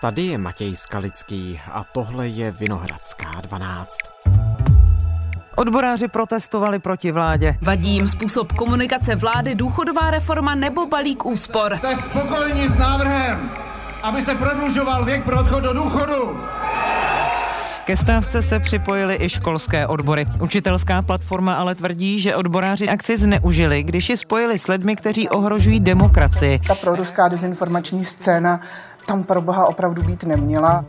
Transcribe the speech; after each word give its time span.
Tady 0.00 0.22
je 0.22 0.38
Matěj 0.38 0.76
Skalický 0.76 1.60
a 1.72 1.84
tohle 1.84 2.28
je 2.28 2.50
Vinohradská 2.50 3.30
12. 3.40 3.98
Odboráři 5.56 6.08
protestovali 6.08 6.78
proti 6.78 7.12
vládě. 7.12 7.56
Vadí 7.62 7.90
jim 7.90 8.08
způsob 8.08 8.52
komunikace 8.52 9.14
vlády, 9.14 9.54
důchodová 9.54 10.10
reforma 10.10 10.54
nebo 10.54 10.86
balík 10.86 11.26
úspor. 11.26 11.76
Jste 11.78 11.96
spokojení 11.96 12.68
s 12.68 12.78
návrhem, 12.78 13.50
aby 14.02 14.22
se 14.22 14.34
prodlužoval 14.34 15.04
věk 15.04 15.24
pro 15.24 15.40
odchod 15.40 15.60
do 15.60 15.72
důchodu? 15.72 16.40
Ke 17.84 17.96
stávce 17.96 18.42
se 18.42 18.60
připojily 18.60 19.18
i 19.20 19.28
školské 19.28 19.86
odbory. 19.86 20.26
Učitelská 20.40 21.02
platforma 21.02 21.54
ale 21.54 21.74
tvrdí, 21.74 22.20
že 22.20 22.36
odboráři 22.36 22.88
akci 22.88 23.16
zneužili, 23.16 23.82
když 23.82 24.08
ji 24.08 24.16
spojili 24.16 24.58
s 24.58 24.68
lidmi, 24.68 24.96
kteří 24.96 25.28
ohrožují 25.28 25.80
demokracii. 25.80 26.60
Ta 26.66 26.74
proruská 26.74 27.28
dezinformační 27.28 28.04
scéna 28.04 28.60
tam 29.06 29.24
pro 29.24 29.40
boha 29.40 29.66
opravdu 29.66 30.02
být 30.02 30.24
neměla. 30.24 30.84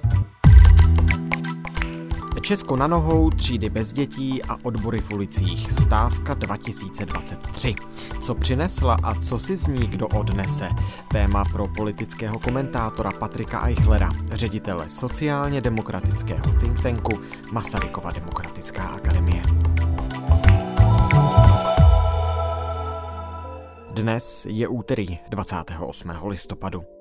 Česko 2.41 2.75
na 2.75 2.87
nohou, 2.87 3.29
třídy 3.29 3.69
bez 3.69 3.93
dětí 3.93 4.43
a 4.43 4.57
odbory 4.63 4.99
v 4.99 5.13
ulicích. 5.13 5.71
Stávka 5.71 6.33
2023. 6.33 7.75
Co 8.21 8.35
přinesla 8.35 8.97
a 9.03 9.15
co 9.15 9.39
si 9.39 9.55
z 9.55 9.67
ní 9.67 9.87
kdo 9.87 10.07
odnese? 10.07 10.69
Téma 11.11 11.43
pro 11.51 11.67
politického 11.67 12.39
komentátora 12.39 13.11
Patrika 13.19 13.67
Eichlera, 13.67 14.09
ředitele 14.31 14.89
sociálně 14.89 15.61
demokratického 15.61 16.53
think 16.59 16.81
tanku 16.81 17.19
Masarykova 17.51 18.09
demokratická 18.11 18.83
akademie. 18.83 19.41
Dnes 23.91 24.45
je 24.49 24.67
úterý 24.67 25.19
28. 25.29 26.11
listopadu. 26.27 27.00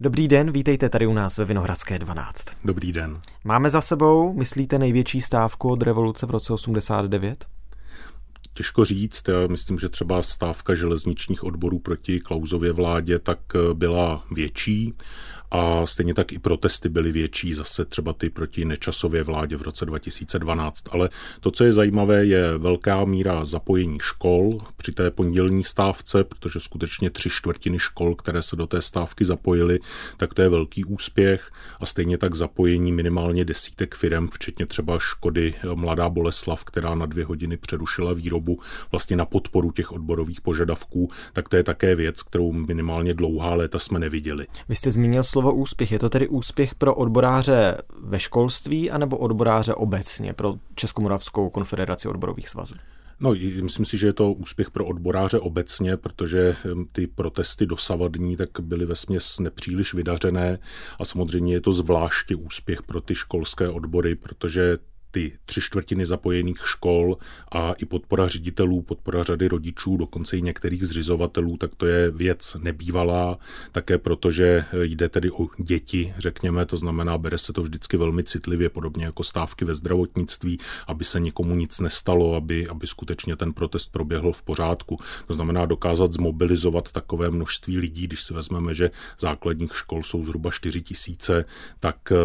Dobrý 0.00 0.28
den, 0.28 0.52
vítejte 0.52 0.88
tady 0.88 1.06
u 1.06 1.12
nás 1.12 1.38
ve 1.38 1.44
Vinohradské 1.44 1.98
12. 1.98 2.44
Dobrý 2.64 2.92
den. 2.92 3.20
Máme 3.44 3.70
za 3.70 3.80
sebou, 3.80 4.32
myslíte, 4.32 4.78
největší 4.78 5.20
stávku 5.20 5.70
od 5.70 5.82
revoluce 5.82 6.26
v 6.26 6.30
roce 6.30 6.52
89? 6.52 7.46
Těžko 8.54 8.84
říct, 8.84 9.28
já 9.28 9.46
myslím, 9.46 9.78
že 9.78 9.88
třeba 9.88 10.22
stávka 10.22 10.74
železničních 10.74 11.44
odborů 11.44 11.78
proti 11.78 12.20
Klauzově 12.20 12.72
vládě 12.72 13.18
tak 13.18 13.38
byla 13.72 14.24
větší 14.34 14.94
a 15.50 15.86
stejně 15.86 16.14
tak 16.14 16.32
i 16.32 16.38
protesty 16.38 16.88
byly 16.88 17.12
větší, 17.12 17.54
zase 17.54 17.84
třeba 17.84 18.12
ty 18.12 18.30
proti 18.30 18.64
nečasově 18.64 19.22
vládě 19.22 19.56
v 19.56 19.62
roce 19.62 19.86
2012. 19.86 20.84
Ale 20.90 21.08
to, 21.40 21.50
co 21.50 21.64
je 21.64 21.72
zajímavé, 21.72 22.26
je 22.26 22.58
velká 22.58 23.04
míra 23.04 23.44
zapojení 23.44 23.98
škol 24.02 24.58
při 24.76 24.92
té 24.92 25.10
pondělní 25.10 25.64
stávce, 25.64 26.24
protože 26.24 26.60
skutečně 26.60 27.10
tři 27.10 27.30
čtvrtiny 27.30 27.78
škol, 27.78 28.14
které 28.14 28.42
se 28.42 28.56
do 28.56 28.66
té 28.66 28.82
stávky 28.82 29.24
zapojily, 29.24 29.78
tak 30.16 30.34
to 30.34 30.42
je 30.42 30.48
velký 30.48 30.84
úspěch 30.84 31.50
a 31.80 31.86
stejně 31.86 32.18
tak 32.18 32.34
zapojení 32.34 32.92
minimálně 32.92 33.44
desítek 33.44 33.94
firm, 33.94 34.28
včetně 34.28 34.66
třeba 34.66 34.98
Škody 34.98 35.54
Mladá 35.74 36.08
Boleslav, 36.08 36.64
která 36.64 36.94
na 36.94 37.06
dvě 37.06 37.24
hodiny 37.24 37.56
přerušila 37.56 38.12
výrobu 38.12 38.60
vlastně 38.90 39.16
na 39.16 39.24
podporu 39.24 39.72
těch 39.72 39.92
odborových 39.92 40.40
požadavků, 40.40 41.10
tak 41.32 41.48
to 41.48 41.56
je 41.56 41.62
také 41.62 41.94
věc, 41.94 42.22
kterou 42.22 42.52
minimálně 42.52 43.14
dlouhá 43.14 43.54
léta 43.54 43.78
jsme 43.78 43.98
neviděli. 43.98 44.46
Vy 44.68 44.76
jste 44.76 44.90
zmínil 44.90 45.24
slovo 45.36 45.54
úspěch. 45.54 45.92
Je 45.92 45.98
to 45.98 46.08
tedy 46.08 46.28
úspěch 46.28 46.74
pro 46.74 46.94
odboráře 46.94 47.78
ve 48.00 48.20
školství 48.20 48.90
anebo 48.90 49.16
odboráře 49.16 49.74
obecně 49.74 50.32
pro 50.32 50.54
Českomoravskou 50.74 51.50
konfederaci 51.50 52.08
odborových 52.08 52.48
svazů? 52.48 52.74
No, 53.20 53.34
myslím 53.62 53.84
si, 53.84 53.98
že 53.98 54.06
je 54.06 54.12
to 54.12 54.32
úspěch 54.32 54.70
pro 54.70 54.86
odboráře 54.86 55.38
obecně, 55.38 55.96
protože 55.96 56.56
ty 56.92 57.06
protesty 57.06 57.66
dosavadní 57.66 58.36
tak 58.36 58.48
byly 58.60 58.86
ve 58.86 58.94
směs 58.96 59.38
nepříliš 59.40 59.94
vydařené 59.94 60.58
a 61.00 61.04
samozřejmě 61.04 61.52
je 61.54 61.60
to 61.60 61.72
zvláště 61.72 62.36
úspěch 62.36 62.82
pro 62.82 63.00
ty 63.00 63.14
školské 63.14 63.68
odbory, 63.68 64.14
protože 64.14 64.78
ty 65.16 65.32
tři 65.46 65.60
čtvrtiny 65.60 66.06
zapojených 66.06 66.58
škol 66.64 67.16
a 67.52 67.72
i 67.72 67.84
podpora 67.84 68.28
ředitelů, 68.28 68.82
podpora 68.82 69.22
řady 69.22 69.48
rodičů, 69.48 69.96
dokonce 69.96 70.36
i 70.36 70.42
některých 70.42 70.86
zřizovatelů, 70.86 71.56
tak 71.56 71.74
to 71.74 71.86
je 71.86 72.10
věc 72.10 72.56
nebývalá, 72.60 73.38
také 73.72 73.98
protože 73.98 74.64
jde 74.82 75.08
tedy 75.08 75.30
o 75.30 75.48
děti, 75.58 76.14
řekněme, 76.18 76.66
to 76.66 76.76
znamená, 76.76 77.18
bere 77.18 77.38
se 77.38 77.52
to 77.52 77.62
vždycky 77.62 77.96
velmi 77.96 78.24
citlivě, 78.24 78.68
podobně 78.68 79.04
jako 79.04 79.24
stávky 79.24 79.64
ve 79.64 79.74
zdravotnictví, 79.74 80.58
aby 80.86 81.04
se 81.04 81.20
nikomu 81.20 81.54
nic 81.54 81.80
nestalo, 81.80 82.34
aby, 82.34 82.68
aby 82.68 82.86
skutečně 82.86 83.36
ten 83.36 83.52
protest 83.52 83.92
proběhl 83.92 84.32
v 84.32 84.42
pořádku. 84.42 84.98
To 85.26 85.34
znamená 85.34 85.66
dokázat 85.66 86.12
zmobilizovat 86.12 86.92
takové 86.92 87.30
množství 87.30 87.78
lidí, 87.78 88.06
když 88.06 88.22
si 88.22 88.34
vezmeme, 88.34 88.74
že 88.74 88.90
základních 89.20 89.76
škol 89.76 90.02
jsou 90.02 90.24
zhruba 90.24 90.50
4 90.50 90.82
tisíce, 90.82 91.44
tak 91.80 92.12
eh, 92.12 92.16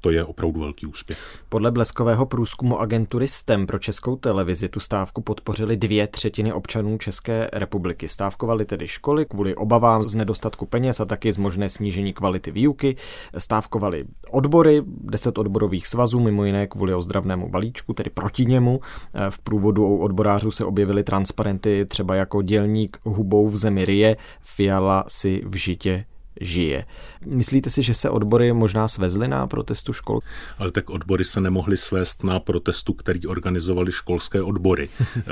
to 0.00 0.10
je 0.10 0.24
opravdu 0.24 0.60
velký 0.60 0.86
úspěch. 0.86 1.40
Podle 1.48 1.70
bleskového 1.70 2.29
průzkumu 2.30 2.80
agentury 2.80 3.28
STEM 3.28 3.66
pro 3.66 3.78
českou 3.78 4.16
televizi 4.16 4.68
tu 4.68 4.80
stávku 4.80 5.20
podpořili 5.22 5.76
dvě 5.76 6.06
třetiny 6.06 6.52
občanů 6.52 6.98
České 6.98 7.48
republiky. 7.52 8.08
Stávkovali 8.08 8.64
tedy 8.64 8.88
školy 8.88 9.26
kvůli 9.26 9.54
obavám 9.54 10.02
z 10.02 10.14
nedostatku 10.14 10.66
peněz 10.66 11.00
a 11.00 11.04
taky 11.04 11.32
z 11.32 11.36
možné 11.36 11.68
snížení 11.68 12.12
kvality 12.12 12.50
výuky. 12.50 12.96
Stávkovali 13.38 14.04
odbory, 14.30 14.82
deset 14.86 15.38
odborových 15.38 15.86
svazů, 15.86 16.20
mimo 16.20 16.44
jiné 16.44 16.66
kvůli 16.66 16.94
ozdravnému 16.94 17.48
balíčku, 17.48 17.92
tedy 17.92 18.10
proti 18.10 18.46
němu. 18.46 18.80
V 19.30 19.38
průvodu 19.38 19.86
u 19.86 19.98
odborářů 19.98 20.50
se 20.50 20.64
objevily 20.64 21.04
transparenty 21.04 21.86
třeba 21.86 22.14
jako 22.14 22.42
dělník 22.42 22.98
hubou 23.04 23.48
v 23.48 23.56
zemi 23.56 23.84
Rie, 23.84 24.16
Fiala 24.40 25.04
si 25.08 25.42
v 25.46 25.56
žitě 25.56 26.04
žije. 26.40 26.84
Myslíte 27.26 27.70
si, 27.70 27.82
že 27.82 27.94
se 27.94 28.10
odbory 28.10 28.52
možná 28.52 28.88
svezly 28.88 29.28
na 29.28 29.46
protestu 29.46 29.92
škol? 29.92 30.20
Ale 30.58 30.70
tak 30.70 30.90
odbory 30.90 31.24
se 31.24 31.40
nemohly 31.40 31.76
svést 31.76 32.24
na 32.24 32.40
protestu, 32.40 32.92
který 32.92 33.26
organizovali 33.26 33.92
školské 33.92 34.42
odbory. 34.42 34.88
e, 35.16 35.22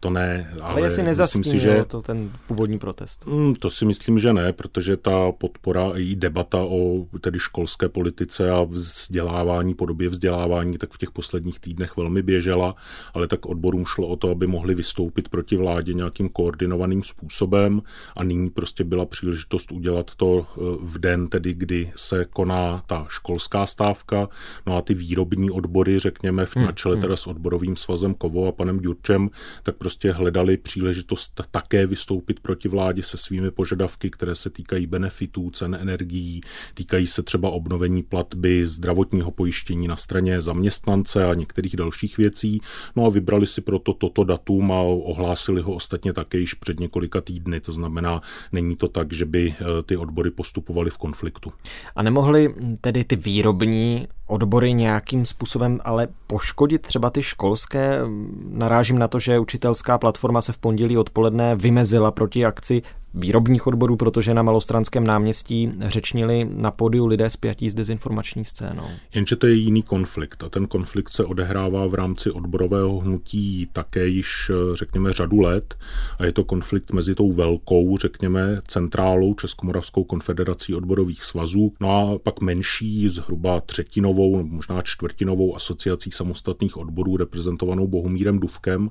to 0.00 0.10
ne. 0.10 0.52
Ale, 0.60 0.72
ale 0.72 0.80
jestli 0.80 1.02
myslím 1.02 1.44
si, 1.44 1.58
že 1.58 1.84
to 1.84 2.02
ten 2.02 2.30
původní 2.46 2.78
protest. 2.78 3.26
Mm, 3.26 3.54
to 3.54 3.70
si 3.70 3.84
myslím, 3.84 4.18
že 4.18 4.32
ne, 4.32 4.52
protože 4.52 4.96
ta 4.96 5.32
podpora 5.32 5.92
její 5.94 6.16
debata 6.16 6.58
o 6.58 7.06
tedy 7.20 7.38
školské 7.38 7.88
politice 7.88 8.50
a 8.50 8.62
vzdělávání, 8.62 9.74
podobě 9.74 10.08
vzdělávání, 10.08 10.78
tak 10.78 10.92
v 10.92 10.98
těch 10.98 11.10
posledních 11.10 11.60
týdnech 11.60 11.96
velmi 11.96 12.22
běžela, 12.22 12.74
ale 13.14 13.28
tak 13.28 13.46
odborům 13.46 13.86
šlo 13.86 14.08
o 14.08 14.16
to, 14.16 14.30
aby 14.30 14.46
mohli 14.46 14.74
vystoupit 14.74 15.28
proti 15.28 15.56
vládě 15.56 15.94
nějakým 15.94 16.28
koordinovaným 16.28 17.02
způsobem 17.02 17.82
a 18.16 18.24
nyní 18.24 18.50
prostě 18.50 18.84
byla 18.84 19.06
příležitost 19.06 19.72
udělat 19.72 20.10
to 20.16 20.41
v 20.80 20.98
den, 20.98 21.28
tedy 21.28 21.54
kdy 21.54 21.92
se 21.96 22.24
koná 22.24 22.82
ta 22.86 23.06
školská 23.08 23.66
stávka, 23.66 24.28
no 24.66 24.76
a 24.76 24.82
ty 24.82 24.94
výrobní 24.94 25.50
odbory, 25.50 25.98
řekněme, 25.98 26.46
v 26.46 26.56
hmm, 26.56 26.68
čele 26.74 26.94
hmm. 26.94 27.02
teda 27.02 27.16
s 27.16 27.26
odborovým 27.26 27.76
svazem 27.76 28.14
Kovo 28.14 28.48
a 28.48 28.52
panem 28.52 28.80
Ďurčem, 28.80 29.30
tak 29.62 29.76
prostě 29.76 30.12
hledali 30.12 30.56
příležitost 30.56 31.40
také 31.50 31.86
vystoupit 31.86 32.40
proti 32.40 32.68
vládě 32.68 33.02
se 33.02 33.16
svými 33.16 33.50
požadavky, 33.50 34.10
které 34.10 34.34
se 34.34 34.50
týkají 34.50 34.86
benefitů, 34.86 35.50
cen 35.50 35.78
energií, 35.80 36.40
týkají 36.74 37.06
se 37.06 37.22
třeba 37.22 37.50
obnovení 37.50 38.02
platby 38.02 38.66
zdravotního 38.66 39.30
pojištění 39.30 39.88
na 39.88 39.96
straně 39.96 40.40
zaměstnance 40.40 41.24
a 41.24 41.34
některých 41.34 41.76
dalších 41.76 42.18
věcí. 42.18 42.60
No 42.96 43.06
a 43.06 43.10
vybrali 43.10 43.46
si 43.46 43.60
proto 43.60 43.94
toto 43.94 44.24
datum 44.24 44.72
a 44.72 44.80
ohlásili 44.82 45.62
ho 45.62 45.74
ostatně 45.74 46.12
také 46.12 46.38
již 46.38 46.54
před 46.54 46.80
několika 46.80 47.20
týdny. 47.20 47.60
To 47.60 47.72
znamená, 47.72 48.22
není 48.52 48.76
to 48.76 48.88
tak, 48.88 49.12
že 49.12 49.24
by 49.24 49.54
eh, 49.60 49.82
ty 49.82 49.96
odbory 49.96 50.30
postupovali 50.32 50.90
v 50.90 50.98
konfliktu. 50.98 51.52
A 51.96 52.02
nemohli 52.02 52.54
tedy 52.80 53.04
ty 53.04 53.16
výrobní 53.16 54.08
odbory 54.32 54.72
nějakým 54.72 55.26
způsobem 55.26 55.80
ale 55.84 56.08
poškodit 56.26 56.82
třeba 56.82 57.10
ty 57.10 57.22
školské? 57.22 58.00
Narážím 58.48 58.98
na 58.98 59.08
to, 59.08 59.18
že 59.18 59.38
učitelská 59.38 59.98
platforma 59.98 60.40
se 60.40 60.52
v 60.52 60.58
pondělí 60.58 60.98
odpoledne 60.98 61.56
vymezila 61.56 62.10
proti 62.10 62.44
akci 62.44 62.82
výrobních 63.14 63.66
odborů, 63.66 63.96
protože 63.96 64.34
na 64.34 64.42
Malostranském 64.42 65.04
náměstí 65.04 65.72
řečnili 65.80 66.48
na 66.50 66.70
pódiu 66.70 67.06
lidé 67.06 67.30
spjatí 67.30 67.70
s 67.70 67.74
dezinformační 67.74 68.44
scénou. 68.44 68.84
Jenže 69.14 69.36
to 69.36 69.46
je 69.46 69.54
jiný 69.54 69.82
konflikt 69.82 70.42
a 70.44 70.48
ten 70.48 70.66
konflikt 70.66 71.12
se 71.12 71.24
odehrává 71.24 71.86
v 71.86 71.94
rámci 71.94 72.30
odborového 72.30 72.98
hnutí 72.98 73.68
také 73.72 74.06
již, 74.06 74.50
řekněme, 74.72 75.12
řadu 75.12 75.40
let 75.40 75.74
a 76.18 76.24
je 76.24 76.32
to 76.32 76.44
konflikt 76.44 76.92
mezi 76.92 77.14
tou 77.14 77.32
velkou, 77.32 77.98
řekněme, 77.98 78.60
centrálou 78.66 79.34
Českomoravskou 79.34 80.04
konfederací 80.04 80.74
odborových 80.74 81.24
svazů, 81.24 81.72
no 81.80 81.90
a 81.96 82.18
pak 82.18 82.40
menší, 82.40 83.08
zhruba 83.08 83.60
třetinovou 83.60 84.21
třetinovou, 84.22 84.42
možná 84.42 84.82
čtvrtinovou 84.82 85.56
asociací 85.56 86.10
samostatných 86.10 86.76
odborů 86.76 87.16
reprezentovanou 87.16 87.86
Bohumírem 87.86 88.38
Dufkem 88.38 88.90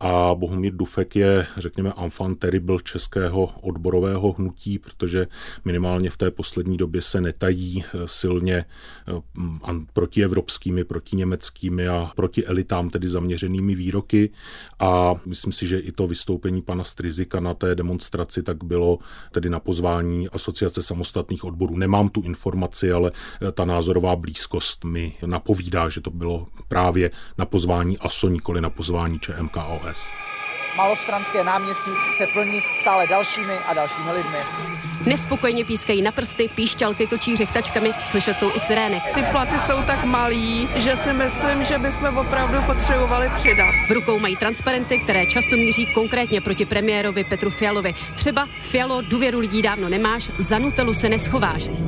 a 0.00 0.34
Bohumír 0.34 0.76
Dufek 0.76 1.16
je, 1.16 1.46
řekněme, 1.56 1.92
enfant 2.04 2.38
terrible 2.38 2.78
českého 2.84 3.50
odborového 3.60 4.32
hnutí, 4.32 4.78
protože 4.78 5.26
minimálně 5.64 6.10
v 6.10 6.16
té 6.16 6.30
poslední 6.30 6.76
době 6.76 7.02
se 7.02 7.20
netají 7.20 7.84
eh, 7.84 7.98
silně 8.06 8.64
eh, 9.08 9.72
protievropskými, 9.92 10.84
protiněmeckými 10.84 11.88
a 11.88 12.12
proti 12.16 12.46
elitám 12.46 12.90
tedy 12.90 13.08
zaměřenými 13.08 13.74
výroky 13.74 14.30
a 14.78 15.14
myslím 15.26 15.52
si, 15.52 15.66
že 15.66 15.78
i 15.78 15.92
to 15.92 16.06
vystoupení 16.06 16.62
pana 16.62 16.84
Strizika 16.84 17.40
na 17.40 17.54
té 17.54 17.74
demonstraci 17.74 18.42
tak 18.42 18.64
bylo 18.64 18.98
tedy 19.32 19.50
na 19.50 19.60
pozvání 19.60 20.28
Asociace 20.28 20.82
samostatných 20.82 21.44
odborů. 21.44 21.76
Nemám 21.76 22.08
tu 22.08 22.22
informaci, 22.22 22.92
ale 22.92 23.12
eh, 23.12 23.52
ta 23.52 23.64
názorová 23.64 24.16
blízkost 24.16 24.67
mi 24.84 25.14
napovídá, 25.26 25.88
že 25.88 26.00
to 26.00 26.10
bylo 26.10 26.46
právě 26.68 27.10
na 27.38 27.46
pozvání 27.46 27.98
ASO, 27.98 28.28
nikoli 28.28 28.60
na 28.60 28.70
pozvání 28.70 29.18
ČMKOS 29.18 30.08
malostranské 30.78 31.44
náměstí 31.44 31.90
se 32.12 32.26
plní 32.32 32.60
stále 32.76 33.06
dalšími 33.06 33.58
a 33.58 33.74
dalšími 33.74 34.12
lidmi. 34.12 34.38
Nespokojně 35.06 35.64
pískají 35.64 36.02
na 36.02 36.12
prsty, 36.12 36.48
píšťalky 36.54 37.06
točí 37.06 37.36
řechtačkami, 37.36 37.90
slyšet 37.98 38.36
jsou 38.36 38.56
i 38.56 38.60
sirény. 38.60 39.00
Ty 39.14 39.22
platy 39.22 39.58
jsou 39.58 39.82
tak 39.86 40.04
malý, 40.04 40.68
že 40.74 40.96
si 40.96 41.12
myslím, 41.12 41.64
že 41.64 41.78
bychom 41.78 42.16
opravdu 42.16 42.62
potřebovali 42.66 43.30
přidat. 43.34 43.74
V 43.88 43.92
rukou 43.92 44.18
mají 44.18 44.36
transparenty, 44.36 44.98
které 44.98 45.26
často 45.26 45.56
míří 45.56 45.86
konkrétně 45.94 46.40
proti 46.40 46.66
premiérovi 46.66 47.24
Petru 47.24 47.50
Fialovi. 47.50 47.94
Třeba 48.16 48.48
Fialo, 48.60 49.02
důvěru 49.02 49.38
lidí 49.38 49.62
dávno 49.62 49.88
nemáš, 49.88 50.30
za 50.38 50.58
Nutelu 50.58 50.94
se 50.94 51.08
neschováš. 51.08 51.87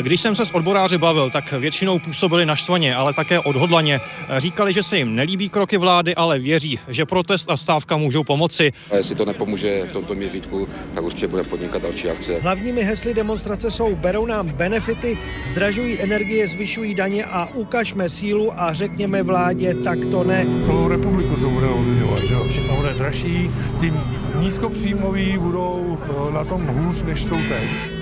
Když 0.00 0.20
jsem 0.20 0.36
se 0.36 0.44
s 0.44 0.54
odboráři 0.54 0.98
bavil, 0.98 1.30
tak 1.30 1.52
většinou 1.52 1.98
působili 1.98 2.46
naštvaně, 2.46 2.96
ale 2.96 3.14
také 3.14 3.40
odhodlaně. 3.40 4.00
Říkali, 4.38 4.72
že 4.72 4.82
se 4.82 4.98
jim 4.98 5.14
nelíbí 5.14 5.48
kroky 5.48 5.76
vlády, 5.76 6.14
ale 6.14 6.38
věří, 6.38 6.78
že 6.88 7.04
protest 7.04 7.50
a 7.50 7.56
stávka 7.56 7.96
můžou 7.96 8.24
pomoci. 8.24 8.72
A 8.90 8.96
jestli 8.96 9.14
to 9.14 9.24
nepomůže 9.24 9.84
v 9.84 9.92
tomto 9.92 10.14
měřítku, 10.14 10.68
tak 10.94 11.04
určitě 11.04 11.28
bude 11.28 11.42
podnikat 11.42 11.82
další 11.82 12.08
akce. 12.08 12.40
Hlavními 12.40 12.82
hesly 12.82 13.14
demonstrace 13.14 13.70
jsou 13.70 13.96
berou 13.96 14.26
nám 14.26 14.48
benefity, 14.48 15.18
zdražují 15.50 16.00
energie, 16.00 16.48
zvyšují 16.48 16.94
daně 16.94 17.24
a 17.24 17.48
ukažme 17.54 18.08
sílu 18.08 18.60
a 18.60 18.72
řekněme 18.72 19.22
vládě, 19.22 19.74
tak 19.74 19.98
to 20.10 20.24
ne. 20.24 20.46
Celou 20.62 20.88
republiku 20.88 21.36
to 21.36 21.50
bude 21.50 21.66
ovlivňovat, 21.66 22.20
že 22.20 22.34
všechno 22.48 22.76
bude 22.76 22.94
dražší, 22.94 23.50
ty 23.80 23.92
nízkopříjmoví 24.40 25.38
budou 25.38 25.98
eh, 26.28 26.32
na 26.32 26.44
tom 26.44 26.66
hůř, 26.66 27.02
než 27.02 27.24
jsou 27.24 27.36
teď. 27.48 27.96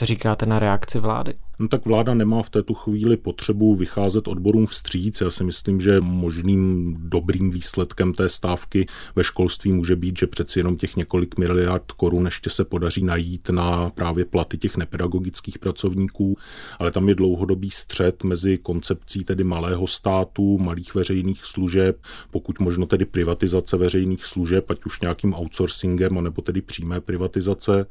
Co 0.00 0.06
říkáte 0.06 0.46
na 0.46 0.58
reakci 0.58 0.98
vlády? 0.98 1.34
No 1.60 1.68
tak 1.68 1.86
vláda 1.86 2.14
nemá 2.14 2.42
v 2.42 2.50
této 2.50 2.74
chvíli 2.74 3.16
potřebu 3.16 3.76
vycházet 3.76 4.28
odborům 4.28 4.66
vstříc. 4.66 5.20
Já 5.20 5.30
si 5.30 5.44
myslím, 5.44 5.80
že 5.80 6.00
možným 6.00 6.96
dobrým 7.00 7.50
výsledkem 7.50 8.14
té 8.14 8.28
stávky 8.28 8.86
ve 9.16 9.24
školství 9.24 9.72
může 9.72 9.96
být, 9.96 10.18
že 10.18 10.26
přeci 10.26 10.58
jenom 10.58 10.76
těch 10.76 10.96
několik 10.96 11.38
miliard 11.38 11.92
korun 11.92 12.24
ještě 12.24 12.50
se 12.50 12.64
podaří 12.64 13.04
najít 13.04 13.50
na 13.50 13.90
právě 13.90 14.24
platy 14.24 14.58
těch 14.58 14.76
nepedagogických 14.76 15.58
pracovníků, 15.58 16.36
ale 16.78 16.90
tam 16.90 17.08
je 17.08 17.14
dlouhodobý 17.14 17.70
střed 17.70 18.24
mezi 18.24 18.58
koncepcí 18.58 19.24
tedy 19.24 19.44
malého 19.44 19.86
státu, 19.86 20.58
malých 20.58 20.94
veřejných 20.94 21.44
služeb, 21.44 22.02
pokud 22.30 22.60
možno 22.60 22.86
tedy 22.86 23.04
privatizace 23.04 23.76
veřejných 23.76 24.24
služeb, 24.24 24.70
ať 24.70 24.84
už 24.84 25.00
nějakým 25.00 25.34
outsourcingem, 25.34 26.18
anebo 26.18 26.42
tedy 26.42 26.62
přímé 26.62 27.00
privatizace 27.00 27.86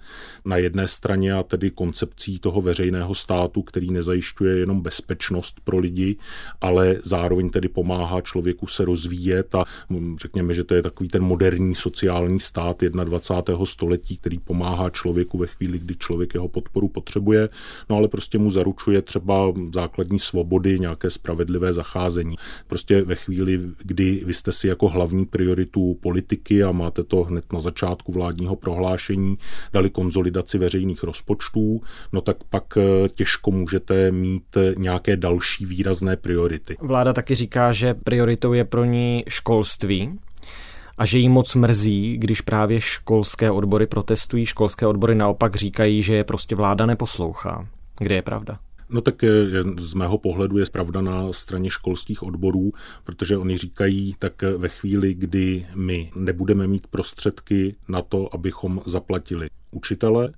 na 0.45 0.57
jedné 0.57 0.87
straně 0.87 1.33
a 1.33 1.43
tedy 1.43 1.71
koncepcí 1.71 2.39
toho 2.39 2.61
veřejného 2.61 3.15
státu, 3.15 3.58
státu, 3.59 3.61
který 3.61 3.91
nezajišťuje 3.91 4.57
jenom 4.57 4.81
bezpečnost 4.81 5.59
pro 5.63 5.77
lidi, 5.77 6.17
ale 6.61 6.99
zároveň 7.03 7.49
tedy 7.49 7.67
pomáhá 7.67 8.21
člověku 8.21 8.67
se 8.67 8.85
rozvíjet 8.85 9.55
a 9.55 9.65
mm, 9.89 10.17
řekněme, 10.17 10.53
že 10.53 10.63
to 10.63 10.75
je 10.75 10.81
takový 10.81 11.09
ten 11.09 11.23
moderní 11.23 11.75
sociální 11.75 12.39
stát 12.39 12.83
21. 12.83 13.65
století, 13.65 14.17
který 14.17 14.39
pomáhá 14.39 14.89
člověku 14.89 15.37
ve 15.37 15.47
chvíli, 15.47 15.79
kdy 15.79 15.95
člověk 15.95 16.33
jeho 16.33 16.47
podporu 16.47 16.87
potřebuje, 16.87 17.49
no 17.89 17.95
ale 17.95 18.07
prostě 18.07 18.37
mu 18.37 18.49
zaručuje 18.49 19.01
třeba 19.01 19.53
základní 19.73 20.19
svobody, 20.19 20.79
nějaké 20.79 21.09
spravedlivé 21.09 21.73
zacházení. 21.73 22.35
Prostě 22.67 23.01
ve 23.01 23.15
chvíli, 23.15 23.59
kdy 23.77 24.23
vy 24.25 24.33
jste 24.33 24.51
si 24.51 24.67
jako 24.67 24.89
hlavní 24.89 25.25
prioritu 25.25 25.97
politiky 26.01 26.63
a 26.63 26.71
máte 26.71 27.03
to 27.03 27.23
hned 27.23 27.53
na 27.53 27.59
začátku 27.59 28.11
vládního 28.11 28.55
prohlášení, 28.55 29.37
dali 29.73 29.89
konzolidaci 29.89 30.57
veřejných 30.57 31.03
rozpočtů, 31.03 31.81
no 32.13 32.21
tak 32.21 32.43
pak 32.49 32.77
eh, 32.77 33.09
těžko 33.09 33.48
jako 33.49 33.57
můžete 33.57 34.11
mít 34.11 34.57
nějaké 34.77 35.17
další 35.17 35.65
výrazné 35.65 36.15
priority. 36.15 36.77
Vláda 36.81 37.13
taky 37.13 37.35
říká, 37.35 37.71
že 37.71 37.93
prioritou 37.93 38.53
je 38.53 38.65
pro 38.65 38.85
ní 38.85 39.23
školství 39.27 40.19
a 40.97 41.05
že 41.05 41.17
jí 41.17 41.29
moc 41.29 41.55
mrzí, 41.55 42.17
když 42.17 42.41
právě 42.41 42.81
školské 42.81 43.51
odbory 43.51 43.87
protestují. 43.87 44.45
Školské 44.45 44.87
odbory 44.87 45.15
naopak 45.15 45.55
říkají, 45.55 46.03
že 46.03 46.15
je 46.15 46.23
prostě 46.23 46.55
vláda 46.55 46.85
neposlouchá. 46.85 47.67
Kde 47.99 48.15
je 48.15 48.21
pravda? 48.21 48.59
No 48.89 49.01
tak 49.01 49.15
z 49.79 49.93
mého 49.93 50.17
pohledu 50.17 50.57
je 50.57 50.65
pravda 50.71 51.01
na 51.01 51.33
straně 51.33 51.69
školských 51.69 52.23
odborů, 52.23 52.71
protože 53.03 53.37
oni 53.37 53.57
říkají, 53.57 54.15
tak 54.19 54.41
ve 54.41 54.69
chvíli, 54.69 55.13
kdy 55.13 55.65
my 55.75 56.11
nebudeme 56.15 56.67
mít 56.67 56.87
prostředky 56.87 57.75
na 57.87 58.01
to, 58.01 58.33
abychom 58.33 58.81
zaplatili 58.85 59.47
učitele, 59.71 60.33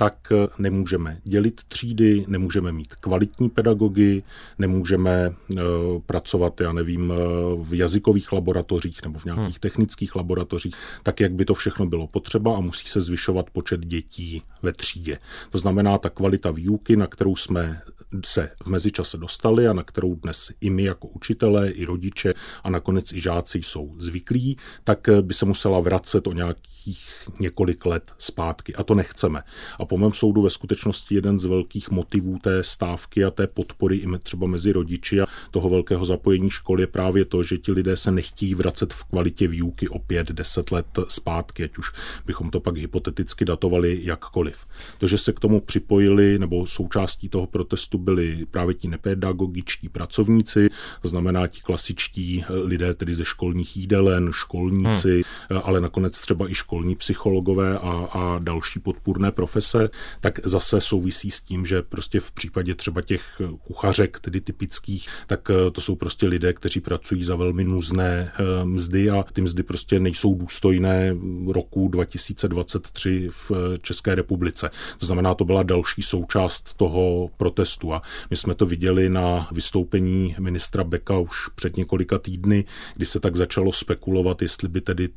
tak 0.00 0.32
nemůžeme 0.58 1.20
dělit 1.24 1.60
třídy, 1.68 2.24
nemůžeme 2.28 2.72
mít 2.72 2.94
kvalitní 2.94 3.50
pedagogy, 3.50 4.22
nemůžeme 4.58 5.10
eh, 5.56 5.62
pracovat, 6.06 6.60
já 6.60 6.72
nevím, 6.72 7.12
eh, 7.12 7.16
v 7.62 7.74
jazykových 7.74 8.32
laboratořích 8.32 9.02
nebo 9.02 9.18
v 9.18 9.24
nějakých 9.24 9.44
hmm. 9.44 9.60
technických 9.60 10.16
laboratořích, 10.16 10.74
tak 11.02 11.20
jak 11.20 11.32
by 11.32 11.44
to 11.44 11.54
všechno 11.54 11.86
bylo 11.86 12.06
potřeba 12.06 12.56
a 12.56 12.60
musí 12.60 12.88
se 12.88 13.00
zvyšovat 13.00 13.50
počet 13.50 13.80
dětí 13.86 14.42
ve 14.62 14.72
třídě. 14.72 15.18
To 15.50 15.58
znamená, 15.58 15.98
ta 15.98 16.10
kvalita 16.10 16.50
výuky, 16.50 16.96
na 16.96 17.06
kterou 17.06 17.36
jsme 17.36 17.82
se 18.24 18.50
v 18.62 18.66
mezičase 18.66 19.16
dostali 19.16 19.68
a 19.68 19.72
na 19.72 19.82
kterou 19.82 20.14
dnes 20.14 20.52
i 20.60 20.70
my 20.70 20.84
jako 20.84 21.08
učitelé, 21.08 21.70
i 21.70 21.84
rodiče 21.84 22.34
a 22.64 22.70
nakonec 22.70 23.12
i 23.12 23.20
žáci 23.20 23.58
jsou 23.58 23.94
zvyklí, 23.98 24.56
tak 24.84 25.08
by 25.20 25.34
se 25.34 25.46
musela 25.46 25.80
vracet 25.80 26.26
o 26.26 26.32
nějakých 26.32 27.28
několik 27.40 27.86
let 27.86 28.12
zpátky. 28.18 28.74
A 28.74 28.84
to 28.84 28.94
nechceme. 28.94 29.42
A 29.78 29.84
po 29.84 29.98
mém 29.98 30.12
soudu 30.12 30.42
ve 30.42 30.50
skutečnosti 30.50 31.14
jeden 31.14 31.38
z 31.38 31.44
velkých 31.44 31.90
motivů 31.90 32.38
té 32.38 32.62
stávky 32.62 33.24
a 33.24 33.30
té 33.30 33.46
podpory 33.46 33.96
i 33.96 34.06
třeba 34.22 34.46
mezi 34.46 34.72
rodiči 34.72 35.20
a 35.20 35.26
toho 35.50 35.68
velkého 35.68 36.04
zapojení 36.04 36.50
školy 36.50 36.82
je 36.82 36.86
právě 36.86 37.24
to, 37.24 37.42
že 37.42 37.58
ti 37.58 37.72
lidé 37.72 37.96
se 37.96 38.10
nechtějí 38.10 38.54
vracet 38.54 38.92
v 38.94 39.04
kvalitě 39.04 39.48
výuky 39.48 39.88
o 39.88 39.98
pět, 39.98 40.28
deset 40.28 40.70
let 40.70 40.86
zpátky, 41.08 41.64
ať 41.64 41.78
už 41.78 41.92
bychom 42.26 42.50
to 42.50 42.60
pak 42.60 42.76
hypoteticky 42.76 43.44
datovali 43.44 44.00
jakkoliv. 44.02 44.66
To, 44.98 45.06
že 45.06 45.18
se 45.18 45.32
k 45.32 45.40
tomu 45.40 45.60
připojili 45.60 46.38
nebo 46.38 46.66
součástí 46.66 47.28
toho 47.28 47.46
protestu 47.46 47.98
byli 48.00 48.46
právě 48.50 48.74
ti 48.74 48.88
nepedagogičtí 48.88 49.88
pracovníci, 49.88 50.68
to 51.02 51.08
znamená 51.08 51.46
ti 51.46 51.60
klasičtí 51.60 52.44
lidé 52.48 52.94
tedy 52.94 53.14
ze 53.14 53.24
školních 53.24 53.76
jídelen, 53.76 54.32
školníci, 54.32 55.22
hmm. 55.50 55.60
ale 55.64 55.80
nakonec 55.80 56.20
třeba 56.20 56.50
i 56.50 56.54
školní 56.54 56.96
psychologové 56.96 57.78
a, 57.78 57.90
a 58.12 58.38
další 58.38 58.80
podpůrné 58.80 59.30
profese, 59.30 59.88
tak 60.20 60.40
zase 60.44 60.80
souvisí 60.80 61.30
s 61.30 61.40
tím, 61.40 61.66
že 61.66 61.82
prostě 61.82 62.20
v 62.20 62.32
případě 62.32 62.74
třeba 62.74 63.02
těch 63.02 63.42
kuchařek, 63.66 64.20
tedy 64.20 64.40
typických, 64.40 65.08
tak 65.26 65.50
eh, 65.50 65.70
to 65.70 65.80
jsou 65.80 65.96
prostě 65.96 66.26
lidé, 66.26 66.52
kteří 66.52 66.80
pracují 66.80 67.24
za 67.24 67.36
velmi 67.36 67.64
nuzné 67.64 68.32
eh, 68.34 68.64
mzdy 68.64 69.10
a 69.10 69.24
ty 69.32 69.40
mzdy 69.40 69.62
prostě 69.62 70.00
nejsou 70.00 70.34
důstojné 70.34 71.16
roku 71.46 71.88
2023 71.88 73.28
v 73.30 73.52
České 73.82 74.14
republice. 74.14 74.70
To 74.98 75.06
znamená, 75.06 75.34
to 75.34 75.44
byla 75.44 75.62
další 75.62 76.02
součást 76.02 76.74
toho 76.74 77.30
protestu 77.36 77.89
a 77.92 78.02
my 78.30 78.36
jsme 78.36 78.54
to 78.54 78.66
viděli 78.66 79.08
na 79.08 79.48
vystoupení 79.52 80.34
ministra 80.38 80.84
Beka 80.84 81.18
už 81.18 81.48
před 81.54 81.76
několika 81.76 82.18
týdny, 82.18 82.64
kdy 82.96 83.06
se 83.06 83.20
tak 83.20 83.36
začalo 83.36 83.72
spekulovat, 83.72 84.42
jestli 84.42 84.68
by 84.68 84.80
tedy 84.80 85.08